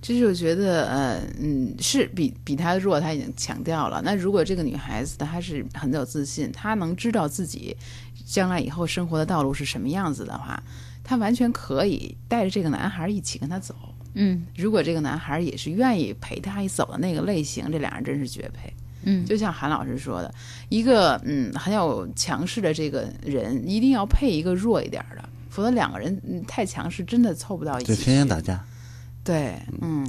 [0.00, 4.02] 就是我觉得，呃，嗯，是比比他弱，他已经强调了。
[4.04, 7.76] 那如果这个女孩子她是很有自信，她能知道自己
[8.26, 10.60] 将来以后生活的道路是什么样子的话，
[11.04, 13.76] 她完全可以带着这个男孩一起跟他走。
[14.14, 18.72] 嗯如果这个男孩也是愿意陪她一走的那个类型，这俩人真是绝配。
[19.04, 20.32] 嗯就像韩老师说的，
[20.68, 28.02] 一个嗯很有强势的这个人，一定要配一个弱一点儿的，否则两个人嗯太强势，真的凑不到一起就。
[28.02, 28.64] 天天打架。
[29.24, 30.08] 对，嗯。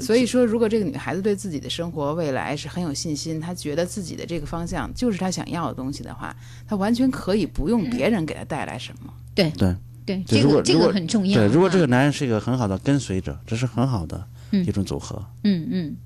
[0.00, 6.36] 所以说，如果这个女孩子对自己的生活未来是很有信心，她觉得自己的这个方向就是她想要的东西的话，
[6.68, 9.12] 她完全可以不用别人给她带来什么。
[9.34, 9.76] 对对对，
[10.16, 11.38] 就这个这个很重要。
[11.38, 15.24] 对，如果这啊个男人是一个很好的跟随者，这是很好的一种组合。
[15.44, 15.96] 嗯嗯，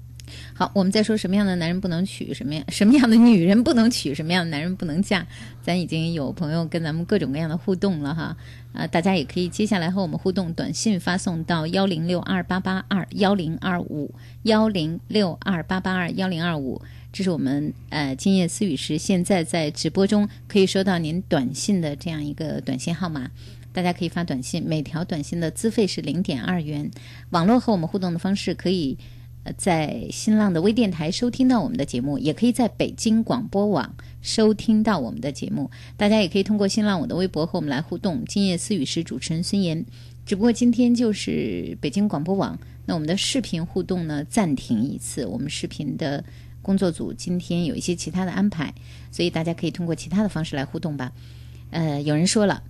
[0.55, 5.27] 好，我们再说什么样的男人不能娶，什么样什么样的女人不能娶，什么样的男人不能嫁。
[5.63, 8.37] 咱已经有朋友跟咱们各种各样的互动了哈，
[8.73, 14.13] 啊，大家也可以接下来和我们互动，短信发送到幺零六二八八二幺零二五
[14.43, 16.81] 幺零六二八八二幺零二五。
[17.13, 23.31] 这是我们呃今夜思雨时现在在直播中可以收到您短信的这样一个短信号码。
[23.73, 26.91] 大家可以发短信，每条短信的资费是零点二元。
[27.31, 28.97] 网络和我们互动的方式可以
[29.45, 35.69] 呃，在新浪的微电台收听到我们的节目，也可以在北京广播网收听到我们的节目。
[35.97, 38.25] 大家也可以通过新浪我的微博和我们来互动。
[38.27, 39.85] 今夜思语是主持人孙岩，
[40.25, 42.57] 只不过今天就是北京广播网，
[42.87, 46.23] 那我们的视频互动呢暂停一次，我们视频的
[46.61, 48.73] 工作组今天有一些其他的安排，
[49.11, 51.11] 所以大家可以通过其他的方式来互动吧。
[51.71, 52.63] 呃，有人说了。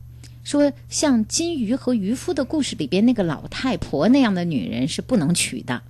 [0.43, 5.81] 说像金鱼和渔夫的故事里边那个老太婆那样的女人是不能娶的，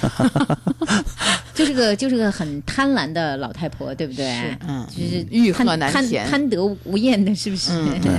[1.54, 4.24] 就是个就是个很贪婪的老太婆，对不对？
[4.24, 6.26] 是嗯，就是欲贪贪壑难填。
[6.28, 7.72] 贪得无厌的，是不是？
[7.72, 8.10] 嗯 对，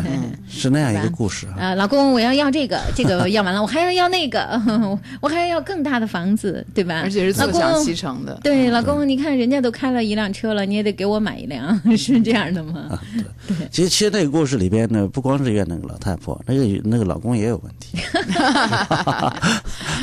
[0.48, 1.56] 是那样一个故事啊。
[1.60, 4.62] 啊，老公，我要要这个， 这个要完了，我还要要那个，
[5.22, 7.02] 我还要要更大的房子，对吧？
[7.04, 8.40] 而且是老坐享公其成的。
[8.44, 13.00] 对，老公，你看人家都开了一辆车了，你也得给我买一辆，是这样的吗？
[13.48, 17.98] 对其实，其实那个故事里边呢，不光是怨那个老太婆，那个那个老公也有问题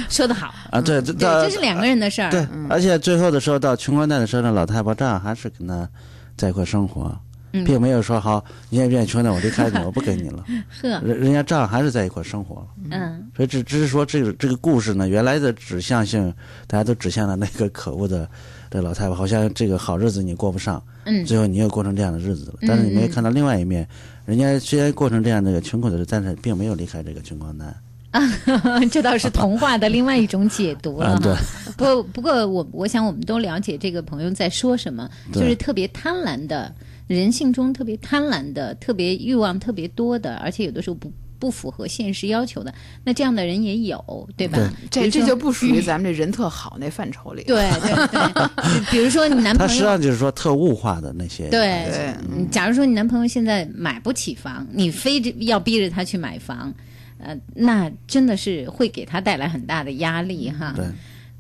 [0.09, 0.81] 说得好，啊。
[0.81, 2.31] 对，这对，到这是两个人的事儿。
[2.31, 5.89] 对，而且最后的时候到穷光蛋的时候呢，老太婆照样还是跟他
[6.37, 7.15] 在一块生活，
[7.53, 10.45] 嗯并没有说好你也愿意穷了，我离开你，我不跟你了。
[10.83, 12.67] 呵，人人家照样还是在一块生活了。
[12.91, 16.33] 嗯所以只只是说这个这个故事呢，原来的指向性，
[16.67, 18.29] 大家都指向了那个可恶的
[18.71, 22.59] 这老太婆，好像这个好日子你过不上，嗯最后你又过成这样的日子了。
[22.67, 23.87] 但是你没有看到另外一面，
[24.25, 27.75] 人家虽然过成这样的一个穷苦的日子，但是并没有离开这个穷光蛋。
[28.91, 31.41] 这倒是童话的另外一种解读了啊，对哈。
[31.77, 36.75] 不，不过我我想我们都了解这个朋友在说什么，就是特别贪婪的
[37.07, 44.59] 人性中特别贪婪的、特别欲望特别多的，而且有的时候不不符合现实要求的，那这样的人也有，对吧？
[44.83, 47.45] 比这这就不属于咱们这人特好那范畴里。
[47.45, 51.49] 对对对， 比如说你男朋友他实际上就是说特物化的那些。
[51.49, 56.75] 对对嗯假如说你男朋友现在买不起房，你非着要逼着他去买房，
[57.23, 60.73] 呃，那真的是会给他带来很大的压力哈。
[60.77, 60.87] 对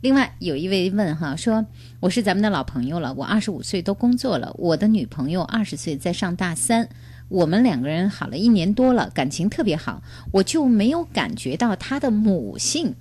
[0.02, 1.66] 另外有一位问哈说，
[2.00, 6.88] 我是咱们的老朋友了，我二十五岁都工作了，我的女朋友二十岁在上大三，
[7.28, 12.94] 我们两个人好了一年多了，感情特别好，我就没有感觉到她的母性，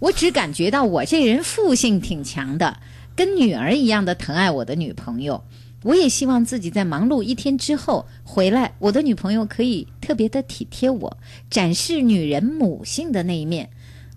[0.00, 2.80] 我只感觉到我这人父性挺强的，
[3.14, 5.44] 跟女儿一样的疼爱我的女朋友。
[5.82, 11.16] 我也希望自己在忙碌一天之后回来，我的女朋友可以特别的体贴我，
[11.50, 13.68] 展示女人母性的那一面。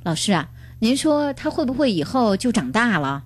[0.04, 0.48] 老师啊，
[0.80, 3.24] 您说她会不会以后就长大了？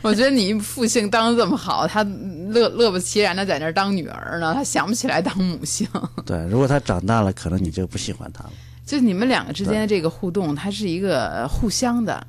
[0.00, 2.04] 我觉得你父性当的这么好，他
[2.48, 5.86] 乐乐不其然的在那儿当女儿呢，他想不起来当母性。
[6.24, 8.52] 对，如果他长大了，可能你就不喜欢他了。
[8.86, 12.24] 就你们两个之间的这个互动，它是一个呃互相的，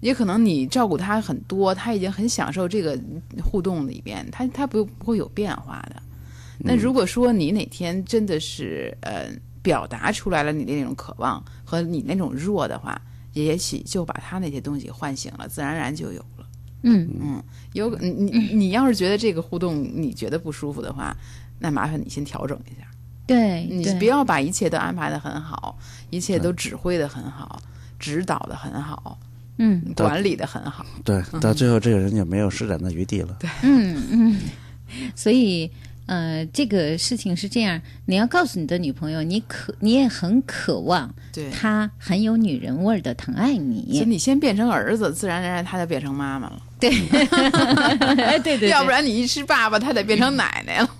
[0.00, 2.98] 也可能你照顾他很多，他已经很享受这个
[3.42, 6.02] 互动里边，他他不不会有变化的。
[6.58, 9.30] 那如果说你哪天真的是呃
[9.62, 13.00] 表达出来了你的那种渴望和你那种弱的话，
[13.32, 16.46] 也许就把他那些东西唤醒了，自然而然就有了。
[16.82, 17.42] 嗯嗯，
[17.74, 21.14] 有你你你要是觉得这个互动你觉得不舒服的话，
[21.58, 22.86] 那麻烦你先调整一下。
[23.26, 27.60] 对，对你不要把一切都安排的很好，一切都指挥的很好，
[27.98, 29.18] 指导的很好，
[29.60, 29.92] 嗯。
[29.94, 30.84] 管理的很好。
[31.04, 33.36] 对，到最后这个人就没有施展的余地了。
[33.38, 34.36] 对，嗯嗯，
[35.14, 35.70] 所以
[36.06, 46.60] 呃，这个事情是这样，你要告诉你的女朋友，你渴你也很渴望对，她很有女人味儿的疼爱所以你，你先变成儿子，自然而然她就变成妈妈了。
[46.80, 50.90] 对，对对对，要不然你一吃爸爸，他得变成奶奶了。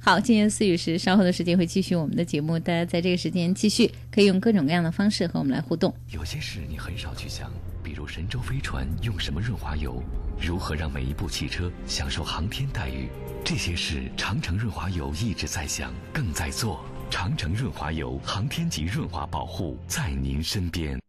[0.00, 5.94] 好，今年思雨时稍后的时间会继续我们的节目，大家在这个时间继续可以用各种各样的方式和我们来互动。
[6.10, 7.50] 有些事你很少去想，
[7.82, 10.02] 比如神舟飞船用什么润滑油，
[10.40, 13.08] 如何让每一部汽车享受航天待遇，
[13.44, 16.84] 这些事长城润滑油一直在想，更在做。
[17.10, 21.03] 长城润滑油，航天级润滑保护，在您身边。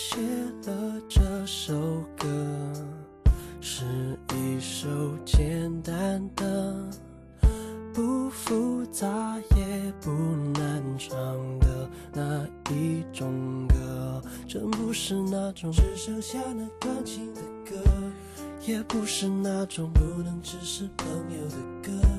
[0.00, 0.16] 写
[0.64, 1.74] 了这首
[2.16, 2.28] 歌，
[3.60, 3.84] 是
[4.32, 4.88] 一首
[5.24, 6.88] 简单的、
[7.92, 10.12] 不复杂也不
[10.54, 11.12] 难唱
[11.58, 14.22] 的那一种歌。
[14.46, 17.76] 真不是那种只剩下那钢琴的歌，
[18.64, 22.17] 也不是那种不能只是朋友的歌。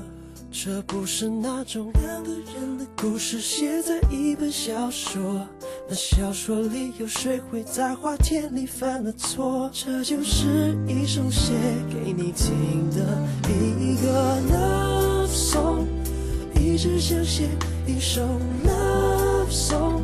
[0.52, 5.46] 这不是那种两个人的故事，写在一本小说。
[5.88, 9.70] 那小说里有谁会在花田里犯了错？
[9.72, 11.52] 这就是一首写
[11.88, 15.86] 给你听的一个 love song，
[16.60, 17.48] 一直想写
[17.86, 18.20] 一首
[18.66, 20.02] love song。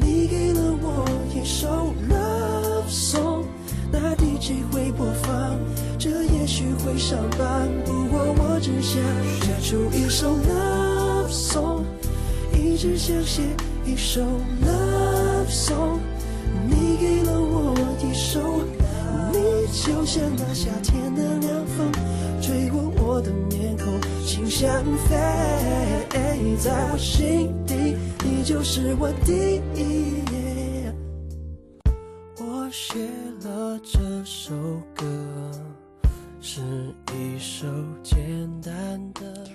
[0.00, 3.44] 你给了我一首 love song，
[3.92, 5.56] 那 DJ 会播放，
[5.98, 7.68] 这也许会上榜。
[7.84, 9.02] 不过我只想
[9.38, 11.82] 写出一首 love song，
[12.54, 13.42] 一直想写
[13.84, 14.22] 一首
[14.64, 15.98] love song。
[16.66, 18.40] 你给了我一首，
[19.30, 19.38] 你
[19.70, 21.92] 就像那夏天的凉风，
[22.40, 23.92] 吹过我的面孔，
[24.24, 25.14] 心像飞，
[26.58, 30.22] 在我心底，你就是我第一。
[32.40, 32.98] 我写
[33.42, 34.54] 了这首
[34.94, 35.04] 歌，
[36.50, 36.62] 是
[37.12, 37.66] 一首
[38.02, 38.18] 简
[38.62, 38.72] 单
[39.12, 39.46] 的。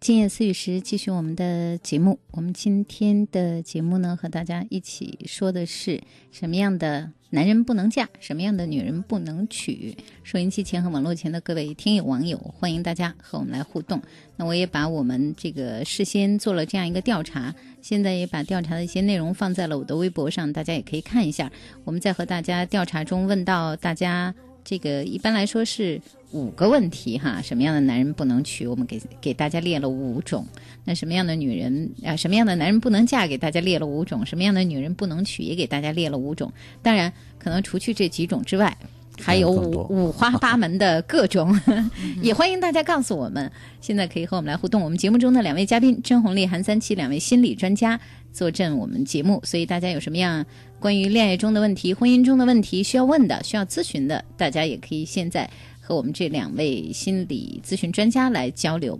[0.00, 2.18] 今夜思雨时继续我们的节目。
[2.30, 6.00] 我们今天的节目呢，和大家一起说的是
[6.32, 9.94] 什么样的男人不能嫁，什么样的女人不能娶。
[10.22, 14.00] 收音机前和网络前的各位听友网友，欢迎大家和我们来互动。
[14.36, 21.52] 那我也把我们这个事先做了这样一个调查，现在也把调查的一些内容放在了我的微博上，大家也可以看一下。
[21.84, 24.34] 我们在和大家调查中问到大家。
[24.68, 25.98] 这个一般来说是
[26.30, 28.66] 五个问题哈，什么样的男人不能娶？
[28.66, 30.46] 我们给给大家列了五种。
[30.84, 33.26] 那什么样的女人啊，什么样的男人不能嫁？
[33.26, 34.26] 给大家列了五种。
[34.26, 35.42] 什么样的女人不能娶？
[35.42, 36.52] 也给大家列了五种。
[36.82, 38.76] 当然，可能除去这几种之外，
[39.20, 41.58] 还有五五花八门的各种，
[42.22, 43.50] 也欢迎大家告诉我们。
[43.80, 44.82] 现在可以和我们来互动。
[44.82, 47.98] 我们节目中的两位嘉宾甄红丽、韩三七两位心理专家
[48.32, 50.44] 坐镇我们节目，所以大家有什么样
[50.80, 55.48] 关于恋爱中的问题、婚姻中的问题需要问的、需要咨询的，大家也可以现在
[55.80, 58.98] 和我们这两位心理咨询专家来交流。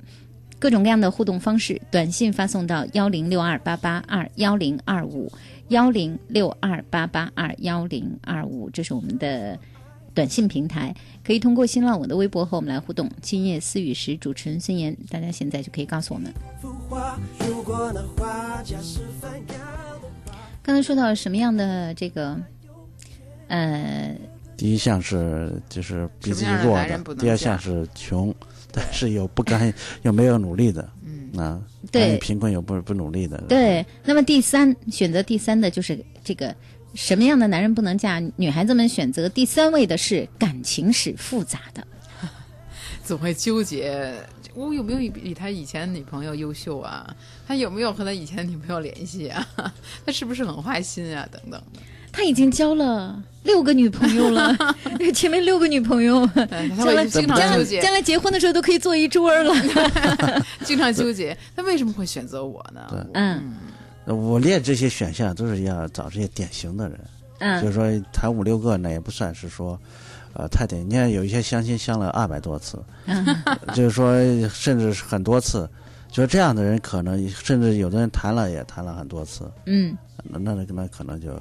[0.61, 5.31] 各种各样的互动方式，短信发送到幺零六二八八二幺零二五
[5.69, 9.57] 幺零六二八八二幺零二五，这是我们的
[10.19, 10.93] 短信平台，
[11.25, 13.09] 可以通过新浪我的微博和我们来互动。
[13.23, 16.35] 今夜思雨时，主持人孙岩，大家现在就可以告诉我们。
[20.61, 22.37] 刚才说到什么样的这个，
[23.47, 24.13] 呃，
[24.57, 28.35] 第一项是就是比自己弱男人不能第二项是穷，
[28.73, 31.63] 但是又不甘 又没有努力的，嗯，啊，
[31.93, 36.53] 对贫困又不不努力的，对，那么第三选择第三的就是这个
[36.95, 38.21] 什么样的男人不能嫁？
[38.37, 41.87] 女孩子们选择第三位的是感情史复杂的。
[43.05, 44.13] 总会纠结，
[44.55, 47.15] 我有没有比他以前的女朋友优秀啊？
[47.47, 49.47] 他有没有和他以前的女朋友联系啊？
[50.05, 51.27] 他是不是很花心啊？
[51.31, 51.81] 等等的。
[52.11, 54.57] 他已经交了六个女朋友了，
[55.15, 56.27] 前面六个女朋友，
[56.77, 59.55] 将来经常将来纠结将来结婚的时候都可以坐一桌了。
[60.65, 62.81] 经常纠结，他为什么会选择我呢？
[63.13, 63.43] 嗯呃
[64.15, 67.07] 我列这些选项都是要找这些典型的人，就
[67.41, 69.79] 嗯是说谈五六个那也不算是说，
[70.33, 70.89] 呃，太典。
[70.89, 73.25] 你看有一些相亲相了二百多次，嗯。
[73.75, 74.17] 就是说
[74.49, 75.69] 甚至是很多次，
[76.11, 81.41] 就是这样的人可能甚至有的人谈了也谈了很多次，嗯，那那那可能就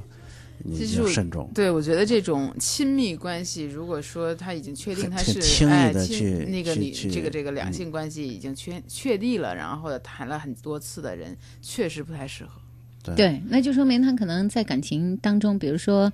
[0.66, 1.50] 就慎重。
[1.54, 12.62] 对，我觉得这种亲密关系，如果说他已经确定他是轻易哎亲地去那个你这个这个两嗯性关系已经确确立了，然后谈了很多次的人，确实不太适合。
[13.16, 16.12] 对，那就说明他可能在感情当中，比如说，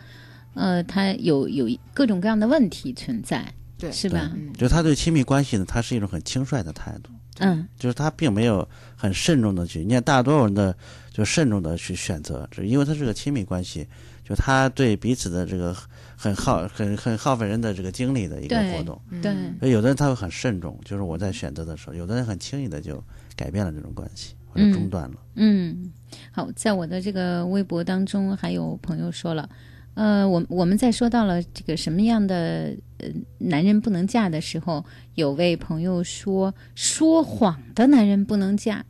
[0.54, 4.32] 呃，他有有各种各样的问题存在，对对是吧？
[4.36, 9.84] 嗯，就他对亲密关系呢，他是一种很轻率的态度，嗯就是他并没有很慎重的去。
[9.84, 10.78] 你看，大多数人的
[11.12, 13.88] 就慎重的去选择，只因为他是个亲密关系，
[14.24, 15.76] 就他对彼此的这个
[16.16, 19.00] 很耗很很耗费人的这个精力的一个活动。
[19.22, 23.04] 对，嗯所以有的人他会很慎重，就是我在选择的时候，有的人很轻易的就
[23.36, 25.18] 改变了这种关系或者嗯中断了。
[25.36, 25.92] 嗯，
[26.32, 29.50] 好，在我的这个微博当中，还有朋友说了，
[29.96, 33.08] 呃，我我们在说到了这个什么样的呃
[33.40, 38.86] 男人不能嫁的时候，有位朋友说，说谎的男人不能嫁。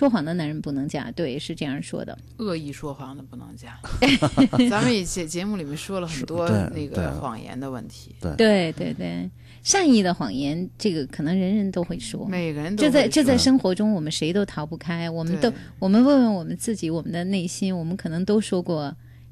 [0.00, 2.16] 说谎的男人不能嫁，对，是这样说的。
[2.38, 3.78] 恶意说谎的不能嫁。
[4.70, 9.28] 咱们以前节目里面说了很多那个谎言的问题，对对对，
[9.62, 12.26] 善意的谎言，这个可能人人都会说。
[12.26, 15.10] 每个人都这在会这在生活中，我们谁都逃不开。
[15.10, 18.84] 我们都，我们问问我们自己，我们的内心，我们可能都说过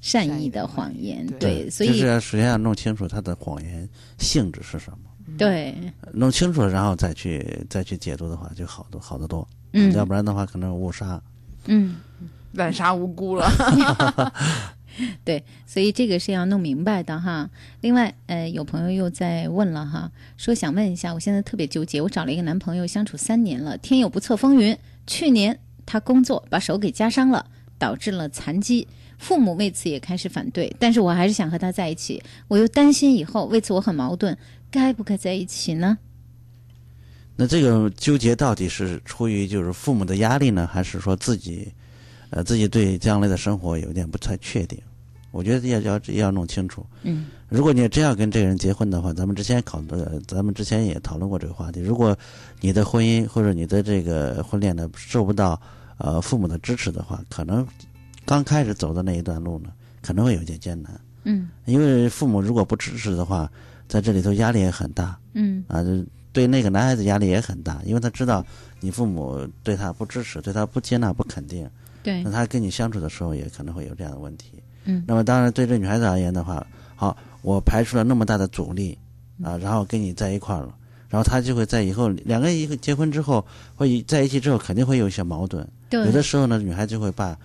[0.02, 1.26] 善善意意的的谎谎言。
[1.26, 3.88] 言对，所以就是要首先要弄清楚他的谎言
[4.18, 4.98] 性质是什么，
[5.38, 5.74] 对，
[6.12, 9.48] 弄清楚了，然后再去再去解读的话，就好多好得多。
[9.72, 11.20] 嗯，要不然的话，可能误杀。
[11.66, 11.96] 嗯，
[12.52, 13.46] 滥杀无辜了。
[15.24, 17.48] 对，所以这个是要弄明白的哈。
[17.82, 27.46] 另外，呃，有朋友又在问了哈，说想问一下，我现在特别纠结，我找了一个男朋友相处三年了，天有不测风云，去年他工作把手给夹伤了，
[27.78, 28.88] 导致了残疾。
[29.18, 34.36] 父母为此也开始反对，但是我还是想和他在一起，我又担心以后，为此我很矛盾，
[34.70, 35.98] 该不该在一起呢？
[37.40, 41.72] 那这个纠结到底是出于就是父母的压力呢，还是说自己，
[42.30, 44.76] 呃，自己对将来的生活有点不太确定？
[45.30, 46.84] 我觉得要要要弄清楚。
[47.04, 51.80] 嗯如果你真要跟这个人结婚的话，咱们之前考的，咱们之前也讨论过这个话题。
[51.80, 52.14] 如果
[52.60, 55.58] 你的婚姻或者你的这个婚恋呢受不到
[55.98, 57.64] 呃父母的支持的话，可能
[58.26, 59.70] 刚开始走的那一段路呢，
[60.02, 61.00] 可能会有点艰难。
[61.22, 63.48] 嗯因为父母如果不支持的话，
[63.86, 65.16] 在这里头压力也很大。
[65.34, 66.04] 嗯啊，就
[66.38, 68.46] 对那个男孩子压力也很大，因为他知道
[68.78, 71.68] 你父母对他不支持，对他不接纳、不肯定，
[72.00, 74.62] 对那他跟你相处的时候也可能会有这样的问题。
[74.84, 76.64] 嗯那么当然对这女孩子而言的话，
[76.94, 78.96] 好，我排除了那么大的阻力
[79.42, 80.72] 啊，然后跟你在一块儿了，
[81.08, 87.36] 然后他就会在以后两个人一个结婚之后，会在一起之后肯定会有一些矛盾，对有的时候呢，女孩子就会把，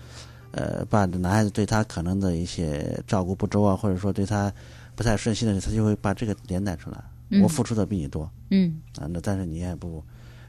[0.51, 4.53] 呃，把男孩子对她可能的一些照顾不周啊，或者说对她
[4.95, 7.03] 不太顺心的，她就会把这个连带出来。
[7.39, 7.41] 嗯。
[7.41, 8.29] 我付出的比你多。
[8.51, 8.81] 嗯。
[8.97, 10.03] 啊，那但是你也不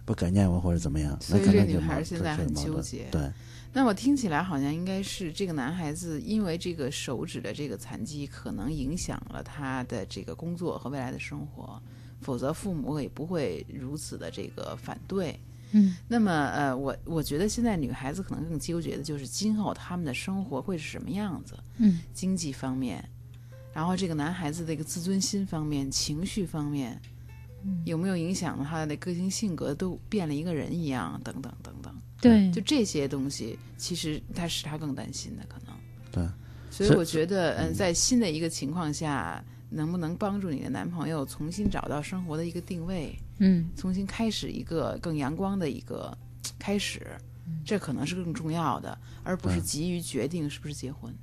[0.05, 3.33] 不感念我或者怎么样，所以那可这个女孩能就矛儿现在很纠结对，
[3.73, 11.81] 那我听起来好像应该是这个男孩子因为这个手指的这个残疾，可能影响了他的这个工作和未来的生活，
[12.21, 15.39] 否则父母也不会如此的这个反对。
[15.73, 15.97] 嗯。
[16.07, 22.01] 那么，呃，我我觉得现在女孩子可能更纠结的就是今后他们的生活会是什么样子，嗯。
[22.13, 23.03] 经济方面，
[23.75, 27.01] 然后这个男孩子的一个自尊心方面、情绪方面，
[27.85, 31.95] 有没有影响到他的个性性格都变了一个人一样，等等等等。
[32.21, 35.75] 对就这些东西，其实他是他更担心的可能。
[36.11, 36.27] 对，
[36.71, 46.17] 所以我觉得，嗯，在新的一个情况下，能不能帮助你的男朋友重新找到生活的一个定位，嗯重新开始一个更阳光的一个
[46.59, 47.03] 开始，
[47.65, 51.13] 这可能是更重要的，而不是急于决定是不是结婚。
[51.13, 51.19] 嗯，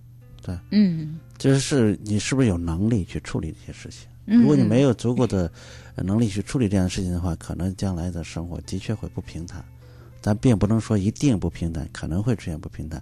[1.38, 4.08] 就是你是不是有能力去处理这些事情。
[4.28, 5.52] 嗯如果你没有足够的
[5.96, 9.64] 呃能力去处理这样的事情的话，可能将来的生活的确会不平坦。
[10.22, 13.02] 咱并不能说一定不平坦，可能会出现不平坦。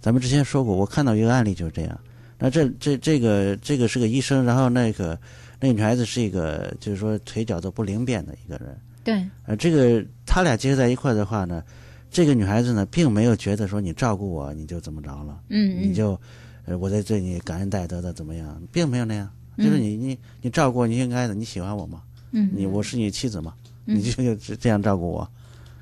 [0.00, 2.00] 咱们之前说过，我看到一个案例就是这样。
[2.38, 5.18] 那这这这个这个是个医生，然后那个
[5.58, 8.78] 那个女孩子是一个就是说腿脚都不灵便的一个人。
[9.02, 11.62] 对，呃，这个他俩结合在一块的话呢，
[12.10, 16.18] 这个女孩子呢，并没有觉得说你照顾我你就怎么着了，嗯嗯，你就，
[16.66, 22.02] 呃，我在对你感恩戴德的怎么样，并没有那样，就是你你你照顾，你应该的，你喜欢我吗？
[22.32, 22.50] 嗯。
[22.52, 23.54] 你我是你妻子嘛，
[23.86, 23.96] 嗯。
[23.98, 25.28] 你就就这样照顾我，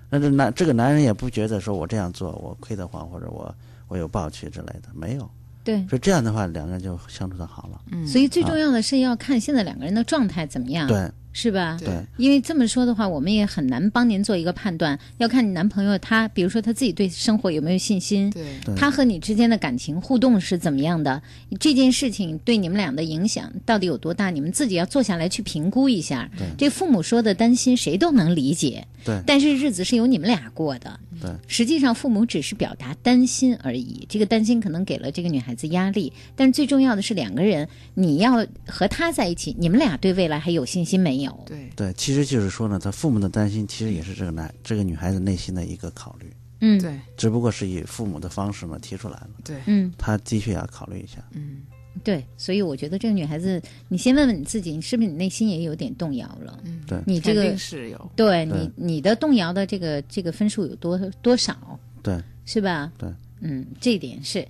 [0.09, 3.55] 那这男这个男人也不觉得说我这样做我亏得慌或者我
[3.89, 5.31] 我有暴屈之类的，没有，
[5.65, 5.87] 对。
[5.89, 11.11] 所以这样的话两个人就相处的好了，嗯，所以最重要的是要看现在两个人的状态怎么样，对
[11.41, 11.77] 是吧？
[11.79, 21.23] 对对因为这么说的话，我们也很难帮您做一个判断，要看你男朋友他，比如说他自己对生活有没有信心，对对他和你之间的感情互动是怎么样的，
[21.61, 26.29] 这件事情对你们俩的影响到底有多大，你们自己要坐下来去评估一下。
[26.57, 30.99] 这父母说的担心，谁都能理解，对但是日子是由你们俩过的。
[31.21, 41.28] 对实际上父母只是表达担心而已，这个担心可能给了这个女孩子压力，但是最重要的是两个人，你要和他在一起，你们俩对未来还有信心没有？
[41.47, 41.71] 对。
[41.77, 46.99] 对，其实就是说呢，他父母的担心其实也是这个男这个女孩子内心的一个考虑，嗯，对。
[47.17, 51.25] 只不过是以父母的方式呢提出来了，对，嗯，他的确要考虑一下。
[51.33, 51.63] 嗯。
[52.05, 56.61] 对，所以我觉得这个女孩子，你先问问你自己，你是不是你内心也有点动摇了？
[56.65, 57.03] 嗯，对。
[57.05, 58.59] 你这个是有，对对。
[58.59, 61.57] 你你的动摇的这个这个分数有多多少？
[62.01, 62.93] 对，是吧？
[62.97, 64.47] 对，嗯，这点是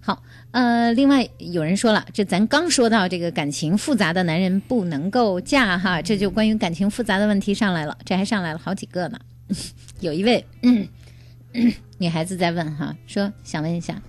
[0.00, 0.22] 好。
[0.50, 9.18] 呃，另外有人说了，这咱刚说到这个感情复杂的男人不能够嫁哈，这就关于感情复杂的问题上来了，这还上来了好几个呢。
[10.00, 10.44] 有一位、
[11.98, 14.02] 女孩子在问哈，说想问一下，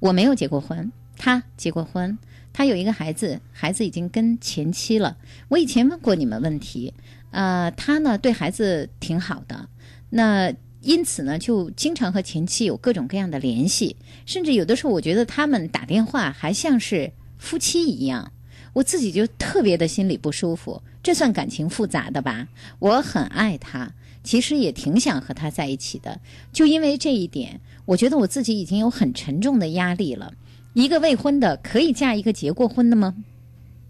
[0.00, 2.16] 我没有结过婚，他结过婚，
[2.52, 5.16] 他有一个孩子，孩子已经跟前妻了。
[5.48, 6.94] 我以前问过你们问题，
[7.32, 9.68] 呃，他呢对孩子挺好的，
[10.08, 18.32] 那因此呢就经常和前妻有各种各样的联系，甚至有的时候我觉得他们打电话还像是夫妻一样，
[18.72, 20.82] 我自己就特别的心里不舒服。
[21.02, 22.46] 这算感情复杂的吧？
[22.78, 26.20] 我很爱他，其实也挺想和他在一起的，
[26.52, 30.32] 就因为这一点，我觉得我自己已经有很沉重的压力了。
[30.74, 33.14] 一个未婚的可以嫁一个结过婚的吗？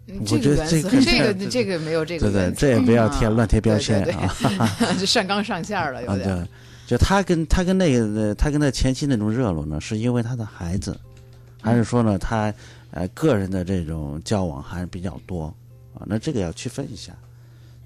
[0.05, 4.35] 嗯我觉得这个，这个这个这个没有这个对对这也不要贴啊乱贴标签啊。
[4.79, 6.47] 对就 上纲上线了，啊，有点。
[6.87, 10.99] 对，就他跟他跟那个呃他跟他前妻那种热络呢，是因为他的孩子，
[11.61, 12.53] 还是说呢他
[12.91, 15.45] 呃个人的这种交往还是比较多
[15.93, 16.03] 啊？
[16.05, 17.13] 那这个要区分一下，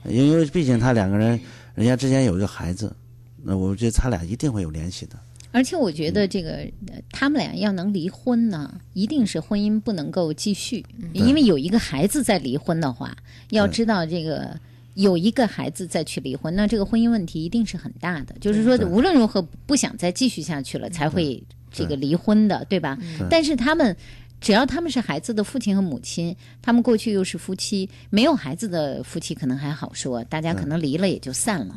[0.05, 1.39] 因为毕竟他两个人
[1.75, 2.95] 人家之间有一个孩子，
[3.43, 5.17] 那我觉得他俩一定会有联系的。
[5.51, 6.51] 而且我觉得这个、
[6.87, 13.15] 呃他们俩要能离婚呢，一定是婚姻不能够继续，因为有一个孩子在离婚的话，
[13.51, 14.59] 要知道这个。
[14.97, 18.35] 有一个孩子再去离婚，那这个婚姻问题一定是很大的。
[18.41, 21.41] 就是说，无论如何不想再继续下去了，才会
[21.71, 22.97] 这个离婚的，对吧？
[23.19, 23.95] 对但是他们
[24.41, 31.75] 只要他们是孩子的父亲和母亲，他们过去又是夫妻，没有孩子的夫妻可能还好说，大家可能离了也就散了。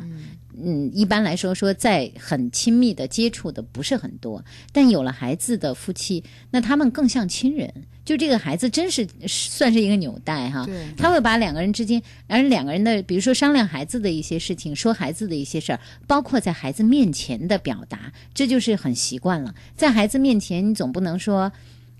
[0.62, 4.42] 嗯，一般来说说在很亲密的接触的不是很多，
[4.72, 7.70] 但有了孩子的夫妻，那他们更像亲人。
[8.11, 19.54] 就这个孩子真是算是一个纽带哈，他会把两个人之间，而两个人的，比如说商量孩子的一些事情，说孩子的一些事儿，包括在孩子面前的表达，这就是很习惯了。
[19.76, 21.52] 在孩子面前，你总不能说。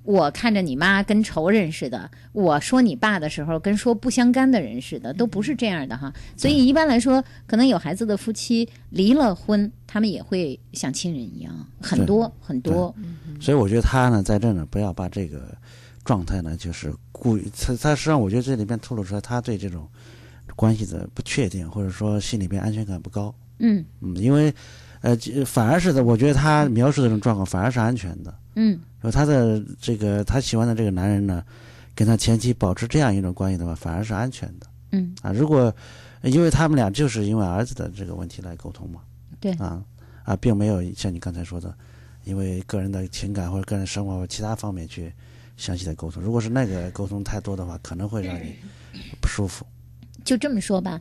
[0.02, 6.11] 我看着你妈跟仇人似的，我说你爸的时候跟说不相干的人似的，都不是这样的哈。
[6.38, 12.92] 所以一般来说，可能有孩子的夫妻离了婚，他们也会像亲人一样，很多很多。
[13.40, 15.54] 所以我觉得他呢，在这呢，不要把这个
[16.05, 17.51] 状态呢，就是故意。
[17.57, 19.86] 他他实际上，我觉得这里面透露出来，他对这种
[20.57, 23.34] 关系的不确定，或者说心里边安全感不高。
[23.59, 24.53] 嗯嗯，因为
[25.03, 28.34] 呃，反而是的，我觉得他描述的这种状况反而是安全的。
[28.57, 31.42] 嗯说他的这个他喜欢的这个男人呢，
[31.94, 35.32] 跟他前妻保持这样一种关系的话，反而是安全的嗯，啊。
[35.32, 35.74] 如果
[36.22, 39.01] 因为他们俩就是因为儿子的这个问题来沟通嘛，
[39.40, 39.82] 对啊
[40.24, 41.74] 啊，并没有像你刚才说的，
[42.24, 45.11] 因为个人的情感或者个人生活或其他方面去
[45.61, 46.20] 详细的沟通。
[46.20, 48.56] 如果是那个沟通太多的话，可能会让你
[49.20, 49.64] 不舒服。
[50.24, 51.00] 就这么说吧。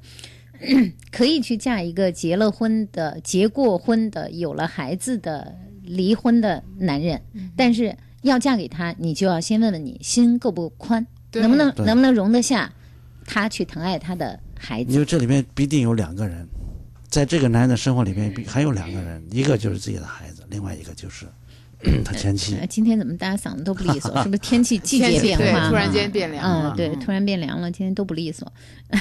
[1.09, 7.21] 可以去嫁一个结了婚的、结过婚的、有了孩子的、离婚的男人，
[7.55, 12.69] 但是要嫁给他，你就要先问问你心够不宽，能不能能不能容得下
[13.25, 14.91] 他去疼爱他的孩子。
[14.91, 16.45] 因为这里面必定有两个人，
[17.07, 21.25] 在这个男人的生活里面必还有两个人，一个就是自己的孩子，另外一个就是
[22.03, 24.11] 他前妻呃今天怎么大家嗓子都不利索？
[24.21, 25.69] 是不是天气季节变化？
[25.69, 28.51] 突然间变凉了嗯，对，嗯突然变凉了，今天都不利索。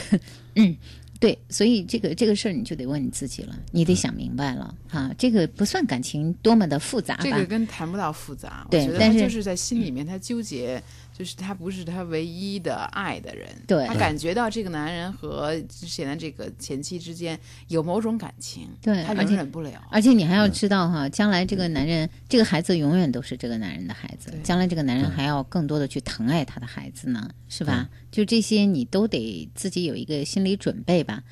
[0.55, 0.77] 嗯，
[1.19, 5.11] 对，所以这个这个事儿你就得问你自己了，你得想明白了啊。
[5.19, 7.25] 这个不算感情多么的复杂吧？
[7.25, 10.81] 这个跟谈不到复杂，对但是就是在心里面他纠结，
[11.19, 19.83] 就是他不是他唯一的爱的人，对他感觉到这个男人和之前的这个前妻之间有某种感情，他容对而且忍不了。
[19.91, 27.89] 而且你还要知道哈，将来这个男人，这个孩子永远都是这个男人的孩子，将来这个男人还要更多的去疼爱他的孩子呢，是吧？
[28.13, 31.25] 就这些你都得自己有一个心理准备吧。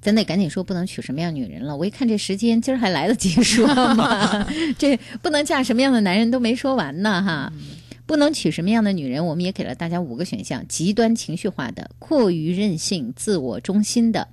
[0.00, 1.74] 咱得赶紧说，不能娶什么样女人了。
[1.74, 4.46] 我一看这时间，今儿还来得及说吗？
[4.78, 7.52] 这不能嫁什么样的男人都没说完呢，哈。
[8.06, 14.28] 不能娶什么样的女人，我们也给了大家五个选项：极端情绪化的、过于任性、自我中心的、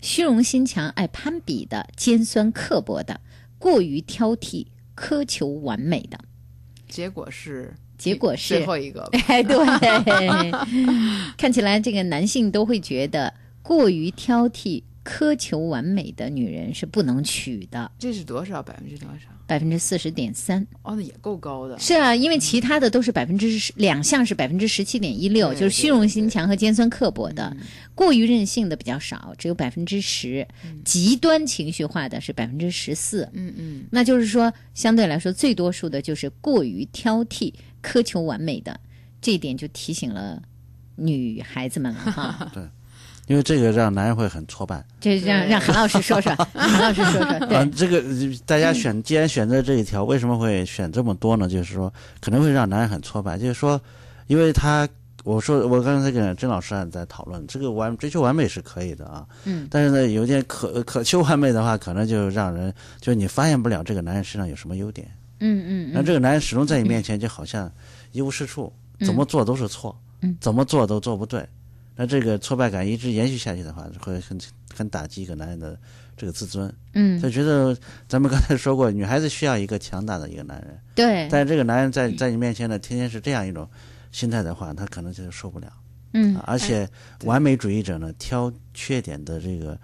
[0.00, 3.20] 虚荣心强、爱攀比的、尖酸刻薄的、
[3.58, 4.66] 过于挑剔、
[4.96, 6.18] 苛求完美的。
[6.88, 9.58] 结果是，结果是最后一个， 哎，对，
[11.36, 18.62] 看起来这个男性都会觉得过于挑剔、苛求完美的女人是不能娶的，这是多少？
[18.62, 19.28] 百分之多少？
[19.48, 20.64] 百分之四十点三。
[20.82, 21.76] 哦，那也够高的。
[21.78, 30.46] 是啊，因为其他的都是百分之十，两项是百分之十七点一六，就是虚荣心强和尖酸刻薄的，嗯过于任性的比较少，只有百分之十，
[30.84, 33.28] 极端情绪化的是百分之十四。
[33.32, 38.78] 嗯嗯，那就是说，相对来说，最多数的就是过于挑剔、苛求完美的，
[39.20, 40.40] 这一点就提醒了
[40.94, 42.52] 女孩子们了哈。
[43.28, 44.84] 因为这个让男人会很挫败。
[45.00, 48.02] 这让让韩老师说说， 韩老师说说，这个
[48.44, 51.48] 大家选，既然选择这一条，为什么会选这么多呢？
[51.48, 53.38] 就是说，可能会让男人很挫败。
[53.38, 53.80] 就是说，
[54.26, 54.88] 因为他，
[55.24, 65.06] 我说我刚才跟甄老师还在讨论，这个完追求完美是可以的啊，嗯，但是呢，有点渴渴求完美的话，可能就让人就是你发现不了这个男人身上有什么优点，
[65.40, 67.70] 嗯嗯嗯，这个男人始终在你面前就好像
[68.12, 68.72] 一无是处，
[69.04, 70.36] 怎么做都是错，嗯。
[70.40, 71.46] 怎么做都做不对。
[72.00, 74.38] 那这个挫败感一直延续下去的话，会很
[74.72, 75.76] 很打击一个男人的
[76.16, 76.72] 这个自尊。
[76.94, 77.76] 嗯，就觉得
[78.06, 83.68] 咱们刚才说过，女孩子需要一个强大的一个男人，对，但是这个男人在在你面前呢，天天是这样一种
[84.12, 85.66] 心态的话，他可能就受不了。
[86.12, 86.88] 嗯啊而且
[87.24, 89.76] 完美主义者呢，挑缺点的这个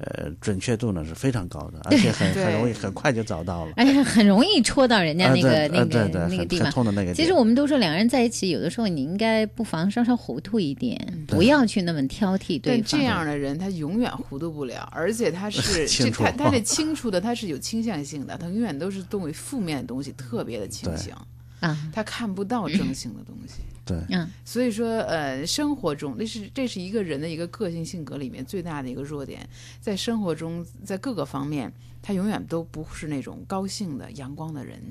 [0.00, 3.72] 呃准确度呢是非常高的， 而且很很容易很快就找到了。
[3.76, 6.70] 而且很容易戳到人家啊那个那个那个地方。
[6.70, 7.12] 痛的那个。
[7.14, 10.96] 其实我们都说两个人在一起，有的时候你应该不妨稍稍糊涂一点，
[11.26, 12.84] 对不要去那么挑剔对方。
[12.90, 21.16] 但这样的人他永远糊涂不了，而且他是 这他他这清楚的，他是有倾向性的，他永远都是对负面的东西特别的倾向，
[21.60, 23.62] 啊，他看不到正性的东西。
[23.84, 23.98] 对。
[24.10, 24.28] 嗯。
[24.44, 29.48] 所以说，呃，生活中那是这是一个人的一个个性性格里面最大的一个弱点，
[29.80, 34.82] 在生活中，在各个方面，他永远都不是那种高兴的、阳光的人，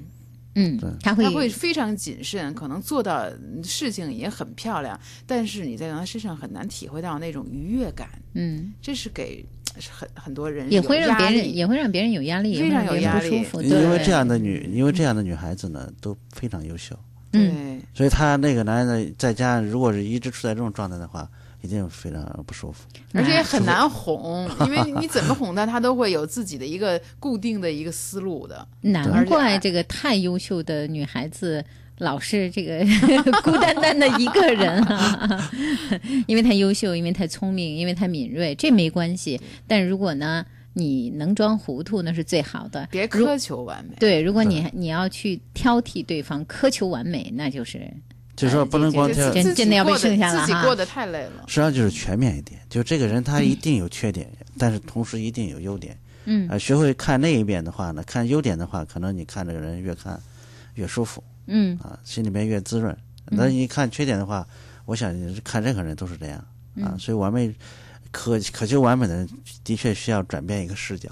[0.55, 1.23] 嗯，他会。
[1.23, 3.29] 他会非常谨慎，可能做到
[3.63, 9.58] 事情也很漂亮，但是你在他身上很难体会到那种愉悦感，嗯，这是给是
[9.89, 13.61] 很很多人也会让别人也会让别人有压力，非常有压力不舒服。
[13.61, 16.95] 因为这样的女，因为这样的女孩子呢都非常优秀，
[17.33, 17.85] 嗯对。
[17.93, 21.29] 所以她那个男人呢，在家如果是一直处在这种状态的话，
[21.61, 22.85] 一定非常不舒服。
[23.13, 28.65] 而且很难哄，因为 你怎么哄她，她都会有自己的一个固定的一个思路的。
[28.81, 31.63] 难怪这个太优秀的女孩子
[31.99, 32.79] 老是这个
[33.43, 35.51] 孤单单的一个人啊，
[36.27, 39.39] 因为太优秀，因为太聪明，因为太敏锐，这没关系。
[39.67, 42.87] 但如果呢，你能装糊涂，那是最好的。
[42.89, 43.95] 别苛求完美。
[43.99, 47.91] 对，如果你你要去挑剔对方，苛求完美，那就是
[48.35, 51.43] 就是说不能光挑，真真的要被剩下了自己过得太累了。
[51.47, 52.61] 实际上就是全面一点。
[52.69, 55.97] 就这个人他一定有缺点，但是同时一定有优点。
[56.23, 60.17] 嗯呃，学会看那一面的话呢，看优点的话，可能你看这个人越看
[60.75, 62.95] 越舒服嗯啊，心里面越滋润。
[63.25, 64.47] 那你看缺点的话，
[64.85, 66.37] 我想看任何人都是这样
[66.81, 66.95] 啊。
[66.97, 67.53] 所以完美
[68.11, 69.29] 可可求完美的人，
[69.63, 71.09] 的确需要转变一个视角，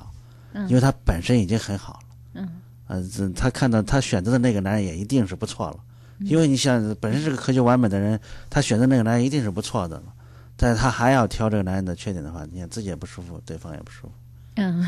[0.68, 2.00] 因为他本身已经很好
[2.34, 2.50] 了。
[2.88, 5.80] 嗯，他看到他选择的那个男人也一定是不错了，
[6.20, 8.20] 因为你想，本身是个可求完美的人，
[8.50, 10.14] 他选择那个男人一定是不错的了，
[10.56, 14.14] 但是他还要挑这个男人的缺点的话，你看自己也不舒服，对方也不舒服。
[14.56, 14.88] 嗯。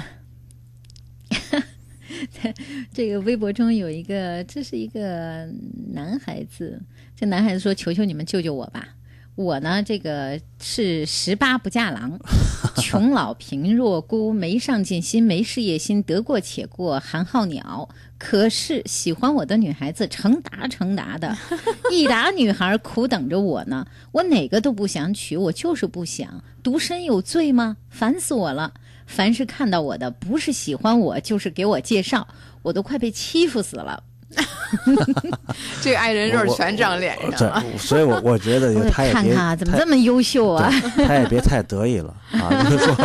[2.32, 2.54] 在
[2.94, 5.48] 这个微博中有一个，这是一个
[5.94, 6.82] 男孩子，
[7.16, 8.88] 这男孩子说：“求求你们救救我吧！
[9.36, 12.20] 我呢，这个是十八不嫁郎，
[12.76, 17.88] 穷老贫弱孤，没上进心，没事业心，得过且过，寒号鸟。
[18.18, 21.38] 可是喜欢我的女孩子成沓成沓的，
[21.90, 23.88] 一沓女孩苦等着我呢。
[24.12, 26.44] 我哪个都不想娶，我就是不想。
[26.62, 27.78] 独身有罪吗？
[27.90, 28.74] 烦死我了！
[29.10, 32.26] 凡是看到我的，不是喜欢我，就是给我介绍，
[32.62, 34.02] 我都快被欺负死了。
[35.82, 37.64] 这个爱人肉全长脸上了。
[37.74, 40.72] 这，所以我我觉得也 别看看啊，怎么这么优秀啊？
[40.96, 42.54] 他也别太得意了啊！
[42.70, 42.96] 就是说，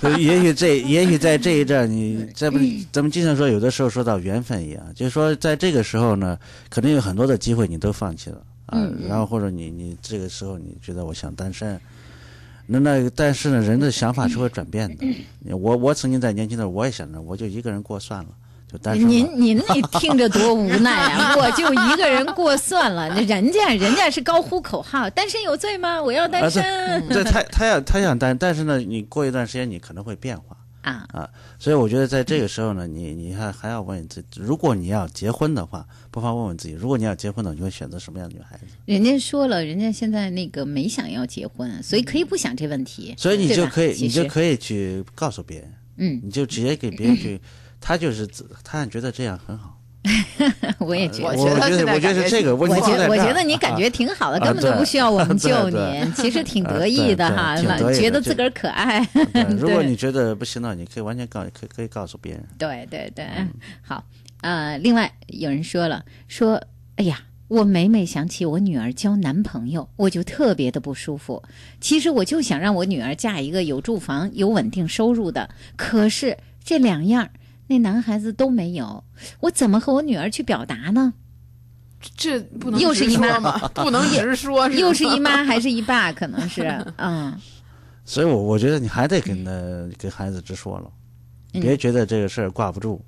[0.00, 2.58] 就也许这，也许在这一阵，你这不，
[2.90, 6.38] 咱们经常说，有的时候说到缘分一样，就是说，在这个时候呢，
[6.70, 11.78] 可能有很多的机会你都放弃了啊，嗯然后或者你你这个时候你觉得我想单身，
[12.66, 15.06] 那那但是呢，人的想法是会转变的。
[15.54, 18.30] 我我曾经在年轻的时候，我也想着我就一个人过算了，
[18.72, 19.28] 就单身您。
[19.38, 21.36] 您那听着多无奈啊！
[21.36, 26.02] 我就一个人过算了，那人家人家是高呼口号，单身有罪吗？
[26.02, 30.56] 我要单身对他他要他想单，但是呢，你过一段时间你可能会变化。
[30.84, 31.28] 啊啊！
[31.58, 38.64] 所以我觉得在这个时候呢，你你还还要问你自己，如果你要结婚的话，不妨问问自己，如果你要结婚的，你会选择什么样的女孩子？
[38.84, 43.14] 人家说了，人家现在那个没想要结婚，所以可以不想这问题。
[43.16, 47.40] 所以你就可以，你就可以去告诉别人，嗯，你就直接给别人去，
[47.80, 49.80] 他就是自他觉得这样很好。
[50.78, 51.28] 我也觉得。
[51.28, 57.56] 我觉得我觉得这个问题我觉我觉得你感觉挺好的，啊根本都不需要我们 救对你，其实挺得意的哈，
[57.92, 59.04] 觉得自个儿可爱。
[59.32, 62.44] 对如果你觉得不行的，你可以完全告，可以可以告诉别人。
[62.58, 63.48] 对对对，嗯
[63.82, 64.04] 好，
[64.42, 66.60] 呃，另外有人说了，说，
[66.96, 71.42] 哎呀，我每每想起我女儿交男朋友，我就特别的不舒服。
[71.80, 77.30] 其实我就想让我女儿嫁一个有住房、有稳定收入的，可是这两样儿
[77.66, 79.02] 那男孩子都没有，
[79.40, 81.14] 我怎么和我女儿去表达呢？
[82.16, 83.70] 这不能又是姨妈直说吗？
[83.74, 86.12] 不能直说，又是吗姨妈还是姨爸？
[86.12, 86.62] 可能是，
[86.98, 87.34] 嗯，
[88.04, 89.50] 所以我我觉得你还得跟他
[89.96, 90.90] 跟孩子直说了，
[91.54, 93.02] 嗯别觉得这个事儿挂不住，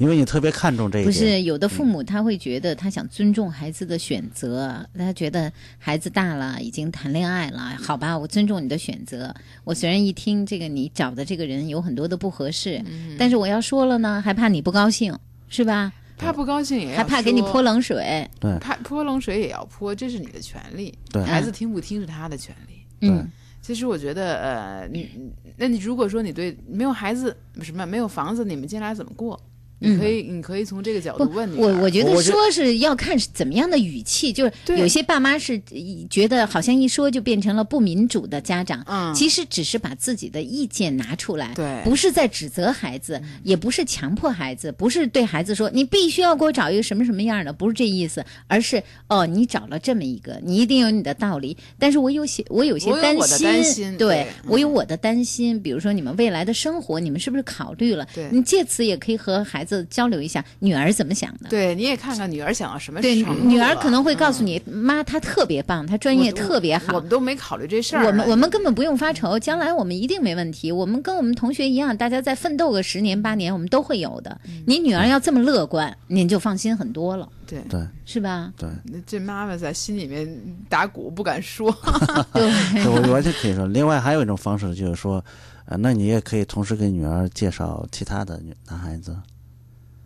[0.00, 1.12] 因为你特别看重这一不。
[1.12, 9.32] 是有的父母他会觉得他想尊重孩子的选择，他觉得孩子大了，已经谈恋爱了，好吧，我尊重你的选择。
[9.62, 12.82] 我虽然一听这个你找的这个人有很多的不合适，
[13.18, 15.14] 但是我要说了呢，还怕你不高兴，
[15.50, 15.92] 是吧？
[16.16, 20.94] 他不高兴也要还怕给你泼冷水，对怕泼冷水也要泼，这是你的权利。
[21.12, 22.74] 对孩子听不听是他的权利。
[23.02, 23.30] 嗯，
[23.60, 29.38] 其实我觉得，呃，你，你那你如果说你对没有孩子什么没有房子，你们将来怎么过？
[29.80, 39.14] 你可以，你可以从这个角度问，你我我觉得说是要看是怎么样的语气，就是有些爸妈是呃觉得好像一说就变成了不民主的家长，嗯。
[39.14, 41.82] 其实只是把自己的意见拿出来，对。
[41.82, 58.06] 不是在指责孩子，也不是强迫孩子，不是对孩子说你必须要给我找一个什么什么样的，不是这意思，而是哦，你找了这么一个，你一定有你的道理，但是我有些我有些我有我的心，担心对对我有我的担心，比如说你们未来的生活，你们是不是考虑了？
[58.14, 58.28] 对。
[58.30, 61.48] 你借此也可以和孩子交流一下，女儿怎么想的？
[61.48, 67.08] 对，你也看看女儿想要什么对，程度女儿可能会告诉嗯你，妈，她特别棒，她专业特别好我们。
[67.08, 68.06] 都没考虑这事儿。
[68.06, 70.70] 我们我们根本不用发愁，将来我们一定没问题。
[70.70, 74.40] 我们跟我们同学一样，大家再奋斗个十年八年，我们都会有的。
[74.46, 78.52] 嗯你女儿要这么乐观，您就放心很多了，对对是吧？
[78.56, 80.28] 对，那这妈妈在心里面
[80.68, 81.70] 打鼓不敢说。
[82.32, 83.66] 对，我完全可以说。
[83.66, 85.24] 另外还有一种方式就是说，
[85.66, 89.16] 呃，那你也可以同时给女儿介绍其他的女男孩子，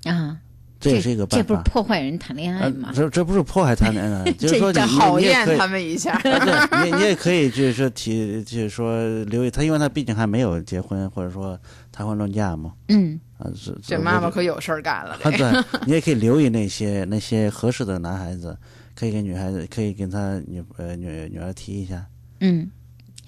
[0.05, 0.36] 啊，
[0.80, 1.70] 这也是一个办法这不是。
[1.70, 2.92] 破坏人谈恋爱呃吗？
[2.94, 6.12] 这这不是破坏谈恋爱， 就是说你考你也可以验他们一下。
[6.12, 11.59] 啊，对，你你也可以就是说提，就是说留意他，因为他毕竟还没有结婚，或者说
[11.90, 15.12] 谈婚论嫁嘛，嗯，啊，这这妈妈可有事儿干了。
[15.22, 18.57] 啊， 对，你也可以留意那些那些合适的男孩子，
[18.94, 22.05] 可以给女孩子，可以跟他女呃女女儿提一下，
[22.40, 22.70] 嗯，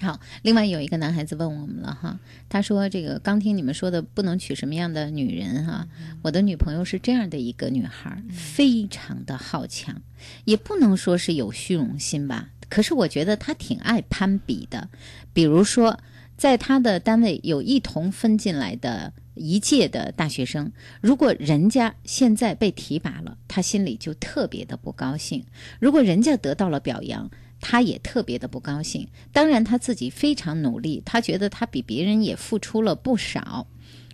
[0.00, 0.20] 好。
[0.42, 2.18] 另外有一个男孩子问我们了哈，
[2.48, 5.86] 他说：“这个刚听你们说的不能娶什么样的女人哈，
[6.22, 10.02] 我的女朋友是这样的一个女孩，非常的好强，
[10.44, 14.88] 也不能说是有虚荣心吧，可是我觉得她挺爱攀比的。
[15.32, 15.98] 比如说，
[16.36, 20.72] 在她的单位有一同分进来的。”一届的大学生，
[21.02, 25.42] 如果人家现在被提拔了，他心里就特别的不高兴；
[25.78, 27.30] 如果人家得到了表扬，
[27.60, 29.08] 他也特别的不高兴。
[29.32, 33.66] 当然，他自己非常努力，他觉得他比别人也付出了不少。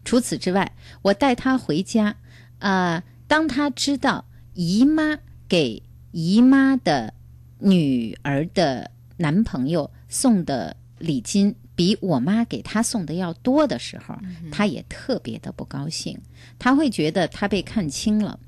[0.05, 0.72] 除此之外，
[1.03, 2.16] 我带他回家，
[2.59, 4.24] 啊、当他知道
[4.55, 5.18] 姨妈
[5.49, 7.14] 给姨妈的
[7.59, 14.18] 女儿的男朋友送的礼金比我妈给他送的要多的时候，
[14.51, 16.18] 他也特别的不高兴，
[16.59, 18.38] 他会觉得他被看轻了。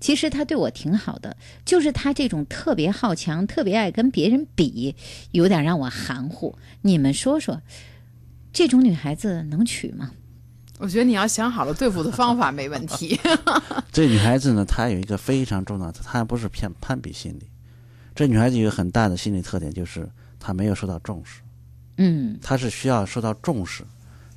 [0.00, 4.96] 其实他对我挺好的，就是他这种特别好强、特别爱跟别人比，
[5.30, 6.56] 有点让我含糊。
[6.82, 7.60] 你们说说，
[8.52, 10.10] 这种女孩子能娶吗？
[10.78, 13.20] 我觉得你要想好了对付的方法没问题。
[13.92, 17.46] 这女孩子呢，她有一个非常重要的，她不是偏攀比心理。
[18.14, 21.42] 这女孩子有一个很大的心理特点，就是她没有受到重视，
[21.98, 23.84] 嗯她是需要受到重视，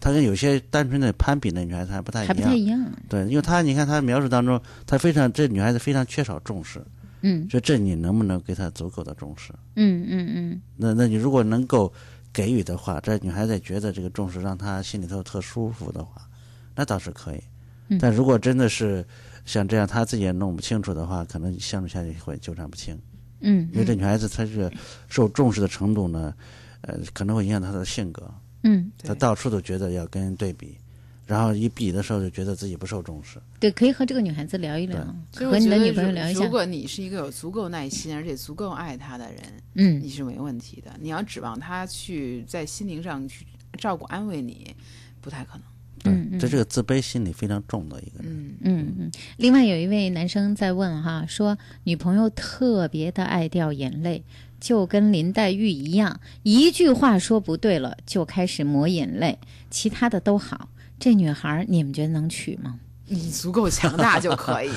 [0.03, 2.91] 她跟有些单纯的攀比的女孩子还不太一还不太一样。
[3.07, 6.83] 对，因为她你看她描述当中，她非常这女孩子非常缺少重视，
[7.21, 9.53] 嗯所以这你能不能给她足够的重视？
[9.77, 11.91] 嗯嗯嗯那那你如果能够
[12.33, 16.27] 给予的话，这女孩子觉得这个重视让她心里头特舒服的话，
[16.75, 17.41] 那倒是可以。
[17.87, 19.05] 嗯但如果真的是
[19.45, 22.99] 像这样，她自己也弄不清楚的话，可能相处下去会纠缠不清。
[23.39, 24.69] 嗯因为这女孩子她这个
[25.07, 26.33] 受重视的程度呢，
[26.81, 28.29] 呃，可能会影响她的性格。
[28.63, 30.77] 嗯，他到处都觉得要跟人对比，
[31.25, 33.39] 然后一比的时候就觉得自己不受重视。
[33.59, 34.99] 对，可以和这个女孩子聊一聊，
[35.33, 36.51] 和你的女朋友聊一下如如。
[36.51, 39.41] 果你是一个有足够耐心而且足够爱她的人，
[39.75, 40.91] 嗯你是没问题的。
[40.99, 43.45] 你要指望她去在心灵上去
[43.77, 44.75] 照顾安慰你，
[45.21, 45.63] 不太可能。
[46.03, 48.31] 对，嗯嗯这是个自卑心理非常重的一个人。
[48.31, 49.11] 嗯，嗯嗯。
[49.37, 54.23] 另外有一位男生在问哈，说女朋友特别的爱掉眼泪，
[54.63, 59.37] 就跟林黛玉一样，一句话说不对了就开始抹眼泪，
[59.69, 60.69] 其他的都好。
[60.97, 62.79] 这女孩儿你们觉得能娶吗？
[63.07, 64.71] 你足够强大就可以。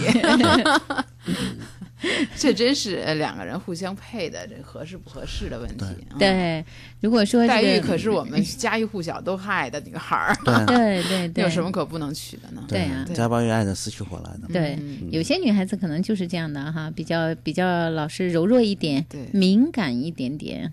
[2.36, 5.84] 这真是两个人互相配的，这合适不合适的问题。
[6.10, 6.64] 嗯，对，
[7.00, 10.36] 如果说黛玉这个可是我们家喻户晓都爱的女孩儿，
[10.66, 12.64] 对对对 对，有什么可不能娶的呢？
[12.68, 14.48] 对啊对贾宝玉爱的死去活来的。
[14.52, 20.70] 对，嗯有些女孩子可能就是这样的哈，比较比较老是柔弱一点，对敏感一点点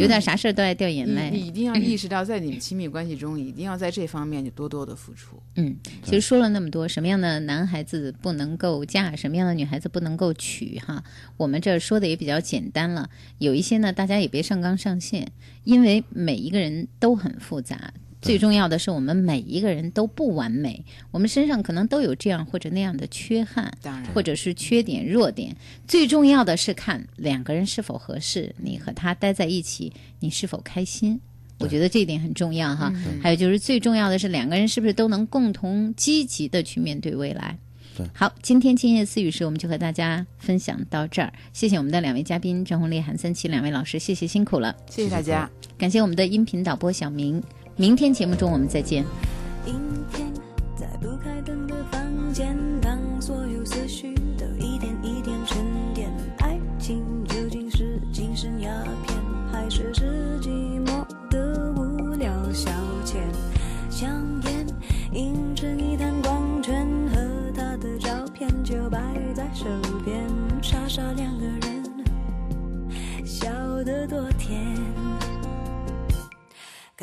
[0.00, 1.46] 有点啥事儿都爱掉眼泪你。
[1.46, 5.40] 一定要意识到，在你们亲密关系中，一定要在这方面就多多的付出。
[5.56, 11.02] 嗯，其实说了那么多，什么样的男孩子不能够嫁，什么样的女孩子不能够娶哈，
[11.36, 13.08] 我们这儿说的也比较简单了。
[13.38, 15.30] 有一些呢，大家也别上纲上线，
[15.64, 17.92] 因为每一个人都很复杂。
[18.20, 25.56] 最重要的是，我们每一个人都不完美，我们身上可能都有这样或者那样的缺憾，当然，或者是缺点、弱点。
[25.88, 31.20] 最重要的是看两个人是否合适，你和他待在一起，你是否开心。
[31.58, 32.92] 我觉得这一点很重要哈。
[33.20, 37.58] 还有就是最重要的是两个人是不是都能共同积极的去面对未来。
[37.96, 45.50] 对好，今天今夜私语时我们就和大家分享到这儿，谢谢我们的两位嘉宾张红丽、韩三奇两位老师，谢谢辛苦了，谢谢大家。
[45.76, 47.42] 感谢我们的音频导播小明，
[47.76, 49.04] 明天节目中我们再见。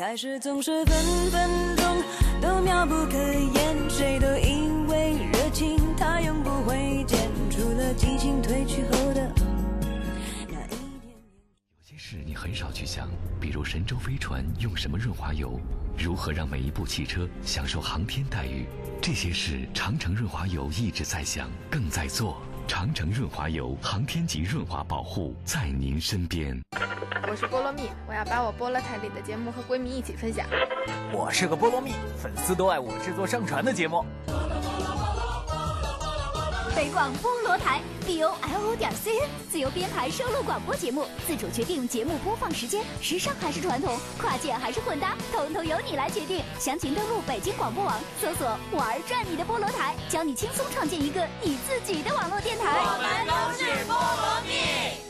[0.00, 2.02] 开始总是分分钟
[2.40, 9.30] 都妙不可言，谁都以为热情它永不会减，除了激情褪去后的
[10.48, 11.14] 那一点点。
[11.76, 15.60] 有些事你很少去想，比如神舟飞船用什么润滑油，
[15.98, 18.64] 如何让每一部汽车享受航天待遇，
[19.02, 22.40] 这些事长城润滑油一直在想，更在做。
[22.70, 26.56] 长城润滑油，航天级润滑保护，在您身边。
[27.28, 30.46] 我是菠萝蜜，我要把我菠萝台里的节目和闺蜜一起分享。
[31.12, 34.06] 我是个菠萝蜜，粉丝都爱我制作上传的节目。
[36.74, 46.42] 北广菠萝台 b o l o 点 c n 自由编排收录广播节目，自主决定节目播放时间，时尚还是传统，跨界还是混搭，统统由你来决定。
[46.58, 52.78] 详情登录北京广播网，搜索“玩转你的菠萝台”，教你轻松创建一个你自己的网络电台。
[52.80, 55.09] 我们都是菠萝蜜。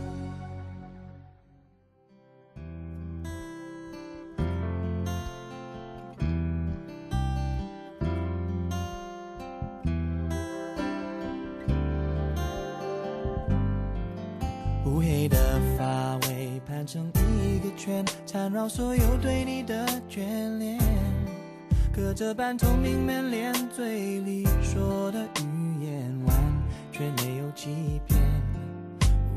[18.41, 20.79] 缠绕所有对你的眷恋。
[21.93, 28.19] 隔着半透明门帘，嘴里说的语言完全没有欺骗。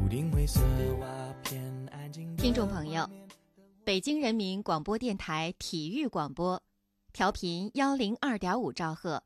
[0.02, 0.58] 屋顶灰色
[0.98, 1.06] 瓦
[1.42, 2.34] 片，安静。
[2.38, 3.06] 听众朋友，
[3.84, 6.62] 北京人民广播电台体育广播，
[7.12, 9.22] 调频幺零二点五兆赫。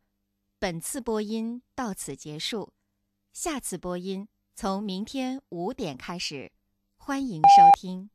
[0.59, 2.73] 本次播音到此结束，
[3.33, 4.27] 下次播音
[4.57, 6.51] 从明天五点开始，
[6.97, 8.11] 欢迎收听。